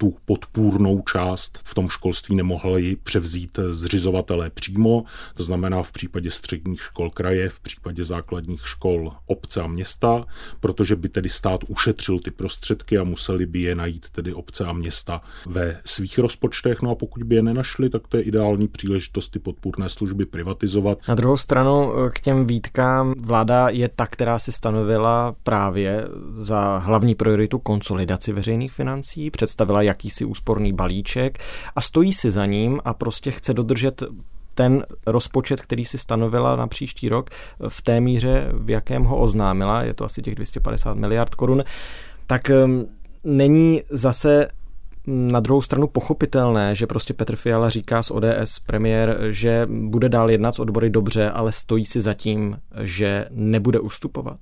tu 0.00 0.16
podpůrnou 0.24 1.02
část 1.12 1.58
v 1.64 1.74
tom 1.74 1.88
školství 1.88 2.36
nemohli 2.36 2.96
převzít 2.96 3.58
zřizovatelé 3.70 4.50
přímo, 4.50 5.04
to 5.34 5.42
znamená 5.42 5.82
v 5.82 5.92
případě 5.92 6.30
středních 6.30 6.82
škol 6.82 7.10
kraje, 7.10 7.48
v 7.48 7.60
případě 7.60 8.04
základních 8.04 8.68
škol 8.68 9.12
obce 9.26 9.62
a 9.62 9.66
města, 9.66 10.24
protože 10.60 10.96
by 10.96 11.08
tedy 11.08 11.28
stát 11.28 11.60
ušetřil 11.68 12.20
ty 12.20 12.30
prostředky 12.30 12.98
a 12.98 13.04
museli 13.04 13.46
by 13.46 13.60
je 13.60 13.74
najít 13.74 14.10
tedy 14.10 14.34
obce 14.34 14.64
a 14.64 14.72
města 14.72 15.20
ve 15.46 15.80
svých 15.84 16.18
rozpočtech. 16.18 16.82
No 16.82 16.90
a 16.90 16.94
pokud 16.94 17.22
by 17.22 17.34
je 17.34 17.42
nenašli, 17.42 17.90
tak 17.90 18.08
to 18.08 18.16
je 18.16 18.22
ideální 18.22 18.68
příležitost 18.68 19.28
ty 19.28 19.38
podpůrné 19.38 19.88
služby 19.88 20.26
privatizovat. 20.26 20.98
Na 21.08 21.14
druhou 21.14 21.36
stranu 21.36 21.92
eh, 21.92 22.10
k 22.10 22.20
těm 22.20 22.46
výtkám 22.46 23.14
vláda 23.22 23.68
je 23.68 23.88
ta, 23.88 24.06
která 24.06 24.38
si 24.38 24.52
stanovila 24.52 25.34
právě 25.42 26.04
za 26.32 26.78
hlavní 26.78 27.14
prioritu 27.14 27.58
konsolidaci 27.58 28.32
veřejných 28.32 28.72
financí, 28.72 29.30
představila 29.30 29.89
jakýsi 29.90 30.24
úsporný 30.24 30.72
balíček 30.72 31.38
a 31.76 31.80
stojí 31.80 32.12
si 32.12 32.30
za 32.30 32.46
ním 32.46 32.80
a 32.84 32.94
prostě 32.94 33.30
chce 33.30 33.54
dodržet 33.54 34.02
ten 34.54 34.84
rozpočet, 35.06 35.60
který 35.60 35.84
si 35.84 35.98
stanovila 35.98 36.56
na 36.56 36.66
příští 36.66 37.08
rok 37.08 37.30
v 37.68 37.82
té 37.82 38.00
míře, 38.00 38.52
v 38.52 38.70
jakém 38.70 39.04
ho 39.04 39.18
oznámila, 39.18 39.82
je 39.82 39.94
to 39.94 40.04
asi 40.04 40.22
těch 40.22 40.34
250 40.34 40.96
miliard 40.96 41.34
korun, 41.34 41.64
tak 42.26 42.50
um, 42.64 42.86
není 43.24 43.82
zase 43.90 44.48
na 45.06 45.40
druhou 45.40 45.62
stranu 45.62 45.86
pochopitelné, 45.86 46.74
že 46.74 46.86
prostě 46.86 47.14
Petr 47.14 47.36
Fiala 47.36 47.70
říká 47.70 48.02
z 48.02 48.10
ODS 48.10 48.58
premiér, 48.66 49.18
že 49.30 49.66
bude 49.70 50.08
dál 50.08 50.30
jednat 50.30 50.54
s 50.54 50.58
odbory 50.58 50.90
dobře, 50.90 51.30
ale 51.30 51.52
stojí 51.52 51.86
si 51.86 52.00
za 52.00 52.14
tím, 52.14 52.58
že 52.80 53.26
nebude 53.30 53.80
ustupovat. 53.80 54.38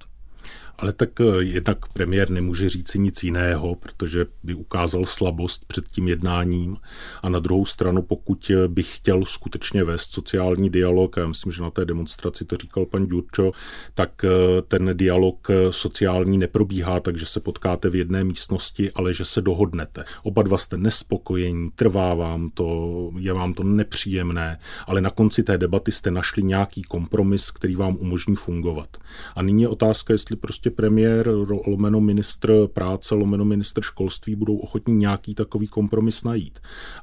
Ale 0.78 0.92
tak 0.92 1.20
eh, 1.20 1.25
jednak 1.40 1.92
premiér 1.92 2.30
nemůže 2.30 2.68
říci 2.68 2.99
nic 2.99 3.23
jiného, 3.23 3.75
protože 3.75 4.26
by 4.42 4.54
ukázal 4.54 5.06
slabost 5.06 5.64
před 5.64 5.88
tím 5.88 6.08
jednáním. 6.08 6.76
A 7.23 7.28
na 7.28 7.38
druhou 7.38 7.64
stranu, 7.64 8.02
pokud 8.02 8.50
eh, 8.50 8.68
by 8.68 8.82
chtěl 8.82 9.25
skutečně 9.25 9.85
vést 9.85 10.12
sociální 10.12 10.70
dialog, 10.70 11.18
a 11.18 11.20
já 11.20 11.26
myslím, 11.26 11.52
že 11.52 11.62
na 11.62 11.70
té 11.70 11.85
demonstraci 11.85 12.44
to 12.44 12.56
říkal 12.56 12.87
pan 12.87 13.06
Ďurčo, 13.06 13.52
tak 13.94 14.25
eh, 14.25 14.28
ten 14.62 14.90
dialog 14.92 15.49
sociální 15.70 16.38
neprobíhá, 16.38 17.00
takže 17.00 17.26
se 17.26 17.40
potkáte 17.40 17.90
v 17.90 17.94
jedné 17.94 18.25
místnosti, 18.25 18.92
ale 18.92 19.14
že 19.14 19.25
se 19.25 19.40
dohodnete. 19.40 20.04
Oba 20.23 20.42
dva 20.42 20.58
jste 20.58 20.76
nespokojení, 20.76 21.70
trvá 21.76 22.14
vám 22.14 22.50
to, 22.50 23.11
je 23.18 23.32
vám 23.32 23.54
to 23.54 23.62
nepříjemné, 23.62 24.58
ale 24.87 25.00
na 25.00 25.11
konci 25.11 25.42
té 25.42 25.58
debaty 25.58 25.92
jste 25.92 26.11
našli 26.11 26.42
nějaký 26.42 26.82
kompromis, 26.82 27.50
který 27.50 27.76
vám 27.76 27.97
umožní 27.97 28.37
fungovat. 28.37 28.97
A 29.35 29.42
nyní 29.42 29.62
je 29.62 29.68
otázka, 29.68 30.12
jestli 30.12 30.37
prostě 30.37 30.67
prostě 30.68 30.76
premiér, 30.76 31.28
lomeno 31.66 32.00
ministr 32.00 32.66
práce, 32.66 33.14
lomeno 33.14 33.44
ministr 33.44 33.82
školství 33.82 34.34
budou 34.34 34.56
ochotní 34.56 34.94
nějaký 34.94 35.34
takový 35.34 35.66
kompromis 35.66 36.25
najít. 36.25 36.58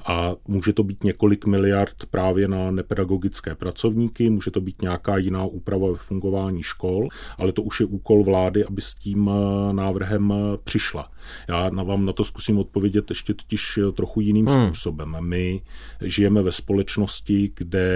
A 0.05 0.35
může 0.47 0.73
to 0.73 0.83
být 0.83 1.03
několik 1.03 1.45
miliard 1.45 1.95
právě 2.09 2.47
na 2.47 2.71
nepedagogické 2.71 3.55
pracovníky, 3.55 4.29
může 4.29 4.51
to 4.51 4.61
být 4.61 4.81
nějaká 4.81 5.17
jiná 5.17 5.45
úprava 5.45 5.91
ve 5.91 5.97
fungování 5.97 6.63
škol, 6.63 7.07
ale 7.37 7.51
to 7.51 7.61
už 7.61 7.79
je 7.79 7.85
úkol 7.85 8.23
vlády, 8.23 8.65
aby 8.65 8.81
s 8.81 8.95
tím 8.95 9.29
eh, 9.29 9.73
návrhem 9.73 10.33
eh, 10.33 10.57
přišla. 10.63 11.09
Já 11.49 11.69
na 11.69 11.83
vám 11.83 12.05
na 12.05 12.13
to 12.13 12.23
zkusím 12.23 12.57
odpovědět 12.57 13.09
ještě 13.09 13.33
totiž 13.33 13.77
eh, 13.77 13.91
trochu 13.91 14.21
jiným 14.21 14.47
hmm. 14.47 14.65
způsobem. 14.65 15.15
My 15.19 15.61
žijeme 16.01 16.41
ve 16.41 16.51
společnosti, 16.51 17.51
kde 17.55 17.87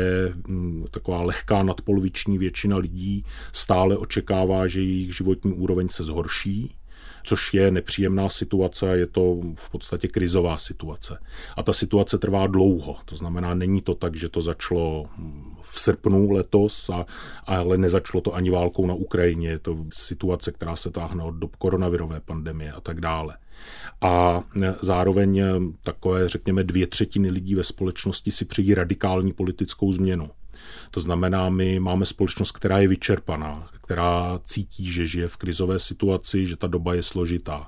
hm, 0.48 0.86
taková 0.92 1.24
lehká 1.24 1.64
nadpoloviční 1.64 2.38
většina 2.38 2.78
lidí 2.78 3.24
stále 3.54 3.98
očekává, 3.98 4.68
že 4.68 4.82
jejich 4.82 5.16
životní 5.16 5.54
úroveň 5.60 5.90
se 5.90 6.04
zhorší, 6.04 6.76
což 7.24 7.54
je 7.54 7.72
nepříjemná 7.72 8.30
situace 8.30 8.92
a 8.92 8.96
je 8.96 9.08
to 9.08 9.38
v 9.56 9.70
podstatě 9.70 10.08
krizová 10.08 10.58
situace. 10.58 11.20
A 11.58 11.64
ta 11.64 11.74
situace 11.74 12.18
trvá 12.18 12.48
dlouho, 12.48 12.98
to 13.06 13.16
znamená, 13.16 13.54
není 13.54 13.82
to 13.82 13.96
tak, 13.96 14.16
že 14.16 14.30
to 14.30 14.42
začalo 14.42 15.06
v 15.62 15.80
srpnu 15.80 16.32
letos, 16.32 16.90
a, 16.90 17.06
ale 17.46 17.78
nezačalo 17.78 18.22
to 18.22 18.36
ani 18.36 18.50
válkou 18.50 18.88
na 18.88 18.94
Ukrajině. 18.94 19.50
Je 19.50 19.60
to 19.60 19.78
situace, 19.94 20.52
která 20.52 20.76
se 20.76 20.92
táhne 20.92 21.24
od 21.24 21.36
dob 21.36 21.56
koronavirové 21.56 22.20
pandemie 22.20 22.72
a 22.72 22.82
tak 22.82 23.02
dále. 23.02 23.38
A 24.02 24.42
zároveň 24.82 25.44
takové, 25.84 26.30
řekněme, 26.30 26.64
dvě 26.64 26.88
třetiny 26.88 27.30
lidí 27.30 27.56
ve 27.56 27.64
společnosti 27.64 28.32
si 28.32 28.46
přejí 28.46 28.74
radikální 28.74 29.34
politickou 29.34 29.94
změnu. 29.94 30.30
To 30.92 31.02
znamená, 31.02 31.50
my 31.50 31.80
máme 31.80 32.06
společnost, 32.06 32.52
která 32.52 32.80
je 32.80 32.88
vyčerpaná, 32.88 33.70
která 33.84 34.40
cítí, 34.46 34.92
že 34.92 35.08
žije 35.08 35.28
v 35.28 35.38
krizové 35.38 35.80
situaci, 35.80 36.46
že 36.46 36.58
ta 36.58 36.68
doba 36.68 36.94
je 36.94 37.04
složitá. 37.04 37.68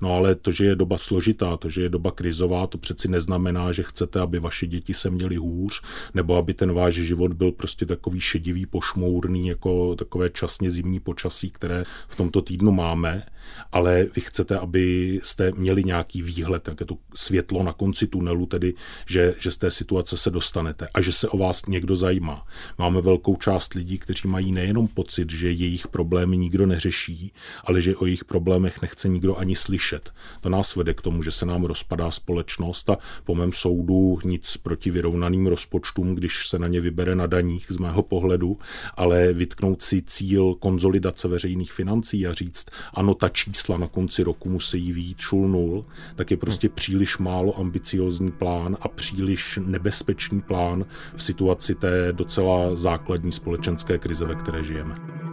No 0.00 0.14
ale 0.14 0.34
to, 0.34 0.52
že 0.52 0.64
je 0.64 0.76
doba 0.76 0.98
složitá, 0.98 1.56
to, 1.56 1.68
že 1.68 1.82
je 1.82 1.88
doba 1.88 2.10
krizová, 2.10 2.66
to 2.66 2.78
přeci 2.78 3.08
neznamená, 3.08 3.72
že 3.72 3.82
chcete, 3.82 4.20
aby 4.20 4.38
vaše 4.38 4.66
děti 4.66 4.94
se 4.94 5.10
měly 5.10 5.36
hůř, 5.36 5.82
nebo 6.14 6.36
aby 6.36 6.54
ten 6.54 6.72
váš 6.72 6.94
život 6.94 7.32
byl 7.32 7.52
prostě 7.52 7.86
takový 7.86 8.20
šedivý, 8.20 8.66
pošmourný, 8.66 9.48
jako 9.48 9.96
takové 9.96 10.30
časně 10.30 10.70
zimní 10.70 11.00
počasí, 11.00 11.50
které 11.50 11.84
v 12.08 12.16
tomto 12.16 12.42
týdnu 12.42 12.72
máme, 12.72 13.26
ale 13.72 14.06
vy 14.16 14.20
chcete, 14.20 14.58
aby 14.58 15.20
jste 15.22 15.52
měli 15.52 15.84
nějaký 15.84 16.22
výhled, 16.22 16.68
je 16.80 16.86
to 16.86 16.96
světlo 17.14 17.62
na 17.62 17.72
konci 17.72 18.06
tunelu, 18.06 18.46
tedy, 18.46 18.74
že, 19.06 19.34
že 19.38 19.50
z 19.50 19.58
té 19.58 19.70
situace 19.70 20.16
se 20.16 20.30
dostanete 20.30 20.88
a 20.94 21.00
že 21.00 21.12
se 21.12 21.28
o 21.28 21.38
vás 21.38 21.66
někdo 21.66 21.96
zajímá. 21.96 22.46
Máme 22.78 23.00
velkou 23.00 23.36
část 23.36 23.74
lidí, 23.74 23.98
kteří 23.98 24.28
mají 24.28 24.52
nejenom 24.52 24.88
pocit, 24.88 25.30
že 25.30 25.50
jejich 25.50 25.88
problémy 25.88 26.36
nikdo 26.36 26.66
neřeší, 26.66 27.32
ale 27.64 27.80
že 27.80 27.96
o 27.96 28.06
jejich 28.06 28.24
problémech 28.24 28.82
nechce 28.82 29.08
nikdo 29.08 29.36
ani 29.36 29.56
slyšet. 29.60 30.10
To 30.40 30.48
nás 30.48 30.76
vede 30.76 30.94
k 30.94 31.00
tomu, 31.00 31.22
že 31.22 31.30
se 31.30 31.46
nám 31.46 31.64
rozpadá 31.64 32.10
společnost 32.10 32.90
a 32.90 32.98
po 33.24 33.34
mém 33.34 33.52
soudu 33.52 34.18
nic 34.24 34.56
proti 34.56 34.90
vyrovnaným 34.90 35.46
rozpočtům, 35.46 36.14
když 36.14 36.48
se 36.48 36.58
na 36.58 36.68
ně 36.68 36.80
vybere 36.80 37.14
na 37.14 37.26
daních 37.26 37.66
z 37.68 37.76
mého 37.76 38.02
pohledu, 38.02 38.56
ale 38.94 39.32
vytknout 39.32 39.82
si 39.82 40.02
cíl 40.02 40.54
konzolidace 40.54 41.28
veřejných 41.28 41.72
financí 41.72 42.26
a 42.26 42.32
říct, 42.32 42.66
ano, 42.94 43.14
ta 43.14 43.28
čísla 43.28 43.78
na 43.78 43.86
konci 43.86 44.22
roku 44.22 44.48
musí 44.48 44.92
výjít 44.92 45.18
šul 45.18 45.48
nul, 45.48 45.84
tak 46.16 46.30
je 46.30 46.36
prostě 46.36 46.68
příliš 46.68 47.18
málo 47.18 47.58
ambiciozní 47.58 48.30
plán 48.30 48.76
a 48.80 48.88
příliš 48.88 49.58
nebezpečný 49.64 50.40
plán 50.40 50.84
v 51.16 51.22
situaci 51.22 51.74
té 51.74 52.12
docela 52.12 52.76
základní 52.76 53.32
společenské 53.32 53.98
krize, 53.98 54.24
ve 54.24 54.34
které 54.34 54.64
žijeme. 54.64 55.29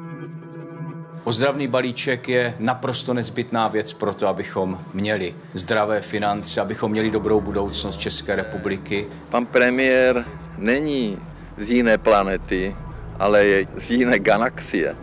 Ozdravný 1.27 1.67
balíček 1.67 2.29
je 2.29 2.55
naprosto 2.60 3.13
nezbytná 3.13 3.67
věc 3.67 3.93
pro 3.93 4.13
to, 4.13 4.27
abychom 4.27 4.79
měli 4.93 5.36
zdravé 5.53 6.01
finance, 6.01 6.62
abychom 6.62 6.91
měli 6.91 7.12
dobrou 7.12 7.41
budoucnost 7.41 7.98
České 7.98 8.36
republiky. 8.36 9.07
Pan 9.29 9.46
premiér 9.46 10.25
není 10.57 11.17
z 11.57 11.69
jiné 11.69 11.98
planety, 11.98 12.75
ale 13.19 13.46
je 13.46 13.67
z 13.75 13.91
jiné 13.91 14.19
galaxie. 14.19 14.96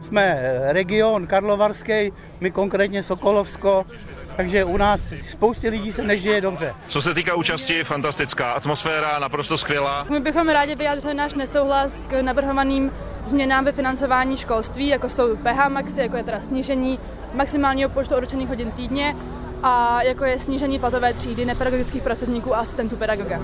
Jsme 0.00 0.40
region 0.64 1.26
Karlovarský, 1.26 2.12
my 2.40 2.50
konkrétně 2.50 3.02
Sokolovsko, 3.02 3.84
takže 4.36 4.64
u 4.64 4.76
nás 4.76 5.12
spoustě 5.28 5.68
lidí 5.68 5.92
se 5.92 6.02
nežije 6.02 6.40
dobře. 6.40 6.74
Co 6.86 7.02
se 7.02 7.14
týká 7.14 7.34
účasti, 7.34 7.84
fantastická 7.84 8.52
atmosféra, 8.52 9.18
naprosto 9.18 9.58
skvělá. 9.58 10.06
My 10.10 10.20
bychom 10.20 10.48
rádi 10.48 10.74
vyjádřili 10.74 11.14
náš 11.14 11.34
nesouhlas 11.34 12.04
k 12.04 12.22
navrhovaným 12.22 12.90
změnám 13.26 13.64
ve 13.64 13.72
financování 13.72 14.36
školství, 14.36 14.88
jako 14.88 15.08
jsou 15.08 15.36
PH 15.36 15.68
maxi, 15.68 16.00
jako 16.00 16.16
je 16.16 16.24
teda 16.24 16.40
snížení 16.40 16.98
maximálního 17.34 17.90
počtu 17.90 18.14
odročených 18.14 18.48
hodin 18.48 18.70
týdně 18.70 19.16
a 19.62 20.02
jako 20.02 20.24
je 20.24 20.38
snížení 20.38 20.78
platové 20.78 21.14
třídy 21.14 21.44
nepedagogických 21.44 22.02
pracovníků 22.02 22.54
a 22.54 22.58
asistentů 22.58 22.96
pedagoga. 22.96 23.40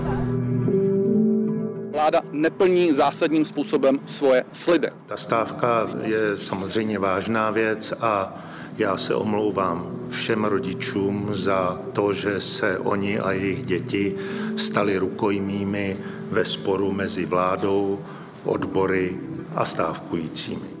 Vláda 1.91 2.21
neplní 2.31 2.93
zásadním 2.93 3.45
způsobem 3.45 3.99
svoje 4.05 4.43
sliby. 4.53 4.89
Ta 5.05 5.17
stávka 5.17 5.89
je 6.01 6.37
samozřejmě 6.37 6.99
vážná 6.99 7.51
věc 7.51 7.93
a 8.01 8.33
já 8.77 8.97
se 8.97 9.15
omlouvám 9.15 9.91
všem 10.09 10.45
rodičům 10.45 11.29
za 11.31 11.81
to, 11.93 12.13
že 12.13 12.41
se 12.41 12.77
oni 12.77 13.19
a 13.19 13.31
jejich 13.31 13.65
děti 13.65 14.15
stali 14.55 14.97
rukojmími 14.97 15.97
ve 16.29 16.45
sporu 16.45 16.91
mezi 16.91 17.25
vládou, 17.25 17.99
odbory 18.43 19.17
a 19.55 19.65
stávkujícími. 19.65 20.78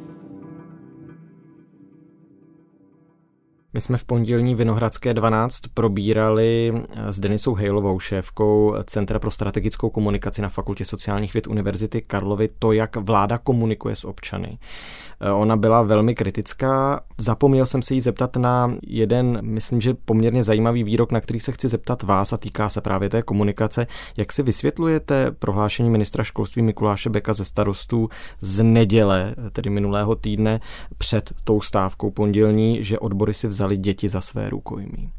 My 3.73 3.81
jsme 3.81 3.97
v 3.97 4.03
pondělní 4.03 4.55
Vinohradské 4.55 5.13
12 5.13 5.59
probírali 5.73 6.73
s 7.05 7.19
Denisou 7.19 7.53
Hejlovou, 7.53 7.99
šéfkou 7.99 8.75
Centra 8.85 9.19
pro 9.19 9.31
strategickou 9.31 9.89
komunikaci 9.89 10.41
na 10.41 10.49
Fakultě 10.49 10.85
sociálních 10.85 11.33
věd 11.33 11.47
Univerzity 11.47 12.01
Karlovy, 12.01 12.47
to, 12.59 12.71
jak 12.71 12.95
vláda 12.95 13.37
komunikuje 13.37 13.95
s 13.95 14.05
občany. 14.05 14.57
Ona 15.35 15.57
byla 15.57 15.81
velmi 15.81 16.15
kritická. 16.15 17.01
Zapomněl 17.17 17.65
jsem 17.65 17.81
se 17.81 17.93
jí 17.93 18.01
zeptat 18.01 18.35
na 18.35 18.73
jeden, 18.83 19.39
myslím, 19.41 19.81
že 19.81 19.93
poměrně 19.93 20.43
zajímavý 20.43 20.83
výrok, 20.83 21.11
na 21.11 21.21
který 21.21 21.39
se 21.39 21.51
chci 21.51 21.69
zeptat 21.69 22.03
vás 22.03 22.33
a 22.33 22.37
týká 22.37 22.69
se 22.69 22.81
právě 22.81 23.09
té 23.09 23.21
komunikace. 23.21 23.87
Jak 24.17 24.31
si 24.31 24.43
vysvětlujete 24.43 25.31
prohlášení 25.31 25.89
ministra 25.89 26.23
školství 26.23 26.61
Mikuláše 26.61 27.09
Beka 27.09 27.33
ze 27.33 27.45
starostů 27.45 28.09
z 28.41 28.63
neděle, 28.63 29.35
tedy 29.51 29.69
minulého 29.69 30.15
týdne, 30.15 30.59
před 30.97 31.33
tou 31.43 31.61
stávkou 31.61 32.11
pondělní, 32.11 32.83
že 32.83 32.99
odbory 32.99 33.33
si 33.33 33.47
vzali 33.59 33.77
děti 33.77 34.09
za 34.09 34.21
své 34.21 34.49
rukojmí? 34.49 35.11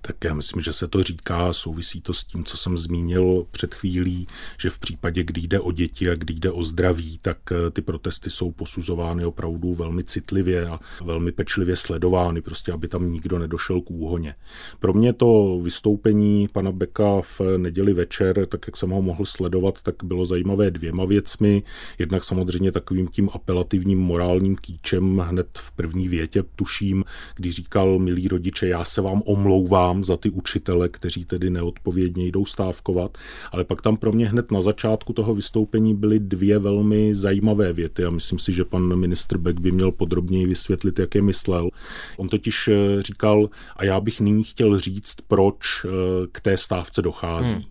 Tak 0.00 0.24
já 0.24 0.34
myslím, 0.34 0.62
že 0.62 0.72
se 0.72 0.88
to 0.88 1.02
říká, 1.02 1.52
souvisí 1.52 2.00
to 2.00 2.14
s 2.14 2.24
tím, 2.24 2.44
co 2.44 2.56
jsem 2.56 2.78
zmínil 2.78 3.46
před 3.50 3.74
chvílí, 3.74 4.26
že 4.58 4.70
v 4.70 4.78
případě, 4.78 5.24
kdy 5.24 5.40
jde 5.40 5.60
o 5.60 5.72
děti 5.72 6.10
a 6.10 6.14
kdy 6.14 6.34
jde 6.34 6.50
o 6.50 6.62
zdraví, 6.62 7.18
tak 7.22 7.38
eh, 7.52 7.70
ty 7.70 7.82
protesty 7.82 8.30
jsou 8.30 8.50
posuzovány 8.50 9.24
opravdu 9.24 9.74
velmi 9.74 10.04
citlivě 10.04 10.68
a 10.68 10.80
velmi 11.04 11.32
pečlivě 11.32 11.76
sledovány, 11.76 12.42
prostě 12.42 12.72
aby 12.72 12.88
tam 12.88 13.12
nikdo 13.12 13.38
nedošel 13.38 13.80
k 13.80 13.90
úhoně. 13.90 14.34
Pro 14.80 14.92
mě 14.92 15.12
to 15.12 15.60
vystoupení 15.62 16.48
pana 16.48 16.72
Beka 16.72 17.20
v 17.20 17.40
neděli 17.56 17.92
večer, 17.94 18.46
tak 18.46 18.66
jak 18.66 18.76
jsem 18.76 18.90
ho 18.90 19.02
mohl 19.02 19.24
sledovat, 19.24 19.82
tak 19.82 19.94
bylo 20.04 20.26
zajímavé 20.26 20.70
dvěma 20.70 21.04
věcmi. 21.04 21.62
Jednak 21.98 22.24
samozřejmě 22.24 22.72
takovým 22.72 23.08
tím 23.08 23.30
apelativním 23.32 23.98
morálním 23.98 24.56
kýčem 24.56 25.18
hned 25.18 25.46
v 25.58 25.72
první 25.72 26.08
větě, 26.08 26.42
tuším, 26.56 27.04
když 27.36 27.54
říkal, 27.54 27.98
milí 27.98 28.28
rodiče, 28.28 28.68
já 28.68 28.84
se 28.84 29.00
vám 29.00 29.22
omlouvám, 29.26 29.65
omlouvám 29.66 30.04
za 30.04 30.16
ty 30.16 30.30
učitele, 30.30 30.88
kteří 30.88 31.24
tedy 31.24 31.50
neodpovědně 31.50 32.26
jdou 32.26 32.44
stávkovat, 32.44 33.18
ale 33.52 33.64
pak 33.64 33.82
tam 33.82 33.96
pro 33.96 34.12
mě 34.12 34.28
hned 34.28 34.52
na 34.52 34.62
začátku 34.62 35.12
toho 35.12 35.34
vystoupení 35.34 35.94
byly 35.94 36.18
dvě 36.18 36.58
velmi 36.58 37.14
zajímavé 37.14 37.72
věty 37.72 38.04
a 38.04 38.10
myslím 38.10 38.38
si, 38.38 38.52
že 38.52 38.64
pan 38.64 38.96
ministr 38.96 39.38
Beck 39.38 39.60
by 39.60 39.72
měl 39.72 39.92
podrobněji 39.92 40.46
vysvětlit, 40.46 40.98
jak 40.98 41.14
je 41.14 41.22
myslel. 41.22 41.70
On 42.16 42.28
totiž 42.28 42.68
eh, 42.68 43.02
říkal, 43.02 43.50
a 43.76 43.84
já 43.84 44.00
bych 44.00 44.20
nyní 44.20 44.44
chtěl 44.44 44.80
říct, 44.80 45.14
proč 45.28 45.84
eh, 45.84 45.88
k 46.32 46.40
té 46.40 46.56
stávce 46.56 47.02
dochází. 47.02 47.54
Hmm 47.54 47.62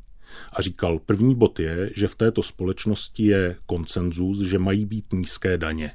a 0.53 0.61
říkal, 0.61 0.99
první 0.99 1.35
bod 1.35 1.59
je, 1.59 1.89
že 1.95 2.07
v 2.07 2.15
této 2.15 2.43
společnosti 2.43 3.25
je 3.25 3.55
koncenzus, 3.65 4.41
že 4.41 4.59
mají 4.59 4.85
být 4.85 5.05
nízké 5.13 5.57
daně. 5.57 5.91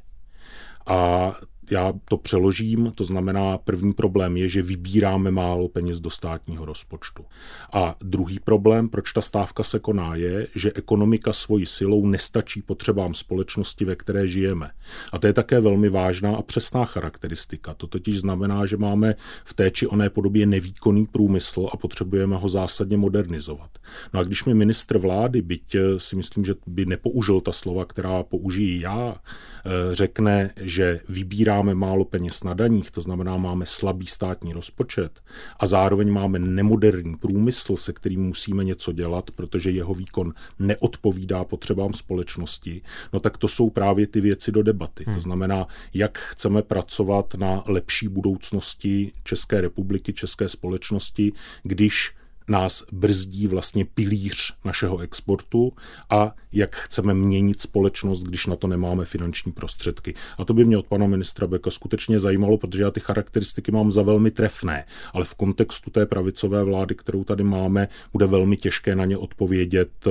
A 0.87 1.33
já 1.71 1.93
to 2.05 2.17
přeložím, 2.17 2.93
to 2.95 3.05
znamená, 3.05 3.59
první 3.59 3.93
problém 3.93 4.37
je, 4.37 4.49
že 4.49 4.63
vybíráme 4.63 5.31
málo 5.31 5.69
peněz 5.69 6.01
do 6.01 6.11
státního 6.11 6.65
rozpočtu. 6.65 7.25
A 7.73 7.95
druhý 8.01 8.39
problém, 8.41 8.89
proč 8.89 9.13
ta 9.13 9.21
stávka 9.21 9.63
se 9.63 9.79
koná, 9.79 10.15
je, 10.15 10.47
že 10.55 10.73
ekonomika 10.75 11.33
svojí 11.33 11.67
silou 11.67 12.07
nestačí 12.07 12.63
potřebám 12.63 13.15
společnosti, 13.15 13.85
ve 13.85 13.97
které 13.97 14.27
žijeme. 14.27 14.71
A 15.13 15.19
to 15.19 15.27
je 15.27 15.33
také 15.33 15.61
velmi 15.61 15.89
vážná 15.89 16.37
a 16.37 16.43
přesná 16.43 16.85
charakteristika. 16.85 17.75
To 17.75 17.87
totiž 17.87 18.21
znamená, 18.21 18.67
že 18.67 18.77
máme 18.77 19.15
v 19.45 19.55
té 19.55 19.71
či 19.71 19.87
oné 19.87 20.11
podobě 20.11 20.47
nevýkonný 20.47 21.07
průmysl 21.07 21.69
a 21.73 21.77
potřebujeme 21.77 22.37
ho 22.37 22.49
zásadně 22.49 22.97
modernizovat. 22.97 23.71
No 24.15 24.21
a 24.21 24.23
když 24.23 24.45
mi 24.45 24.55
ministr 24.55 24.99
vlády, 24.99 25.43
byť 25.43 25.75
eh, 25.75 25.99
si 25.99 26.17
myslím, 26.17 26.45
že 26.45 26.55
by 26.67 26.87
nepoužil 26.87 27.41
ta 27.41 27.53
slova, 27.53 27.85
která 27.85 28.23
použijí 28.23 28.81
já, 28.81 29.15
eh, 29.15 29.95
řekne, 29.95 30.51
že 30.57 31.01
vybírá 31.09 31.60
máme 31.63 31.75
málo 31.75 32.05
peněz 32.05 32.45
na 32.45 32.55
daních, 32.55 32.91
to 32.91 33.01
znamená, 33.01 33.37
máme 33.37 33.67
slabý 33.67 34.07
státní 34.07 34.53
rozpočet 34.53 35.21
a 35.57 35.67
zároveň 35.67 36.13
máme 36.13 36.39
nemoderní 36.39 37.17
průmysl, 37.17 37.77
se 37.77 37.93
kterým 37.93 38.23
musíme 38.23 38.65
něco 38.65 38.93
dělat, 38.93 39.31
protože 39.31 39.71
jeho 39.71 39.95
výkon 39.95 40.35
neodpovídá 40.59 41.45
potřebám 41.45 41.93
společnosti, 41.93 42.83
no 43.13 43.21
tak 43.21 43.39
to 43.39 43.49
jsou 43.49 43.71
právě 43.71 44.07
ty 44.07 44.21
věci 44.21 44.53
do 44.53 44.63
debaty. 44.63 45.05
Hmm. 45.05 45.15
To 45.15 45.21
znamená, 45.21 45.67
jak 45.95 46.19
chceme 46.19 46.63
pracovat 46.63 47.35
na 47.35 47.63
lepší 47.67 48.09
budoucnosti 48.09 49.13
České 49.25 49.61
republiky, 49.61 50.13
České 50.13 50.49
společnosti, 50.49 51.33
když 51.63 52.15
nás 52.51 52.85
brzdí 52.93 53.47
vlastně 53.47 53.85
pilíř 53.85 54.55
našeho 54.65 54.99
exportu 54.99 55.73
a 56.11 56.35
jak 56.53 56.77
chceme 56.77 57.15
měnit 57.15 57.61
společnost, 57.61 58.23
když 58.23 58.47
na 58.47 58.57
to 58.57 58.67
nemáme 58.67 59.05
finanční 59.05 59.53
prostředky. 59.53 60.15
A 60.39 60.45
to 60.45 60.55
by 60.55 60.65
mě 60.65 60.79
od 60.79 60.87
pana 60.87 61.07
ministra 61.07 61.47
Beka 61.47 61.71
skutečně 61.71 62.21
zajímalo, 62.21 62.59
protože 62.59 62.83
já 62.83 62.91
ty 62.91 63.01
charakteristiky 63.01 63.73
mám 63.73 63.93
za 63.93 64.03
velmi 64.03 64.31
trefné, 64.31 64.85
ale 65.15 65.25
v 65.25 65.35
kontextu 65.35 65.91
té 65.91 66.07
pravicové 66.07 66.65
vlády, 66.65 66.95
kterou 66.95 67.25
tady 67.25 67.45
máme, 67.45 67.89
bude 68.13 68.27
velmi 68.27 68.57
těžké 68.57 68.97
na 68.97 69.05
ně 69.05 69.17
odpovědět 69.17 69.91
eh, 70.07 70.11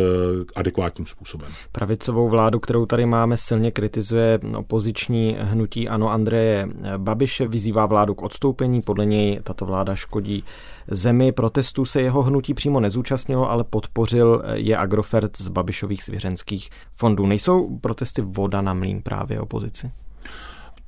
adekvátním 0.56 1.06
způsobem. 1.06 1.52
Pravicovou 1.72 2.30
vládu, 2.30 2.60
kterou 2.60 2.86
tady 2.86 3.06
máme, 3.06 3.38
silně 3.38 3.72
kritizuje 3.72 4.40
opoziční 4.56 5.38
hnutí 5.40 5.90
Ano 5.90 6.10
Andreje 6.10 6.68
Babiše, 6.98 7.48
vyzývá 7.48 7.86
vládu 7.86 8.16
k 8.16 8.22
odstoupení, 8.22 8.82
podle 8.82 9.06
něj 9.06 9.40
tato 9.44 9.66
vláda 9.66 9.96
škodí 9.96 10.44
zemi. 10.88 11.32
Protestů 11.32 11.86
se 11.86 12.02
jeho 12.02 12.22
hnutí 12.22 12.54
přímo 12.54 12.80
nezúčastnilo, 12.80 13.50
ale 13.50 13.64
podpořil 13.64 14.44
je 14.54 14.78
Agrofert 14.78 15.38
z 15.38 15.50
Babišových 15.50 16.04
svěřenských 16.04 16.70
fondů. 16.92 17.26
Nejsou 17.26 17.78
protesty 17.78 18.22
voda 18.22 18.62
na 18.62 18.74
mlín 18.74 19.02
právě 19.02 19.40
opozici? 19.40 19.92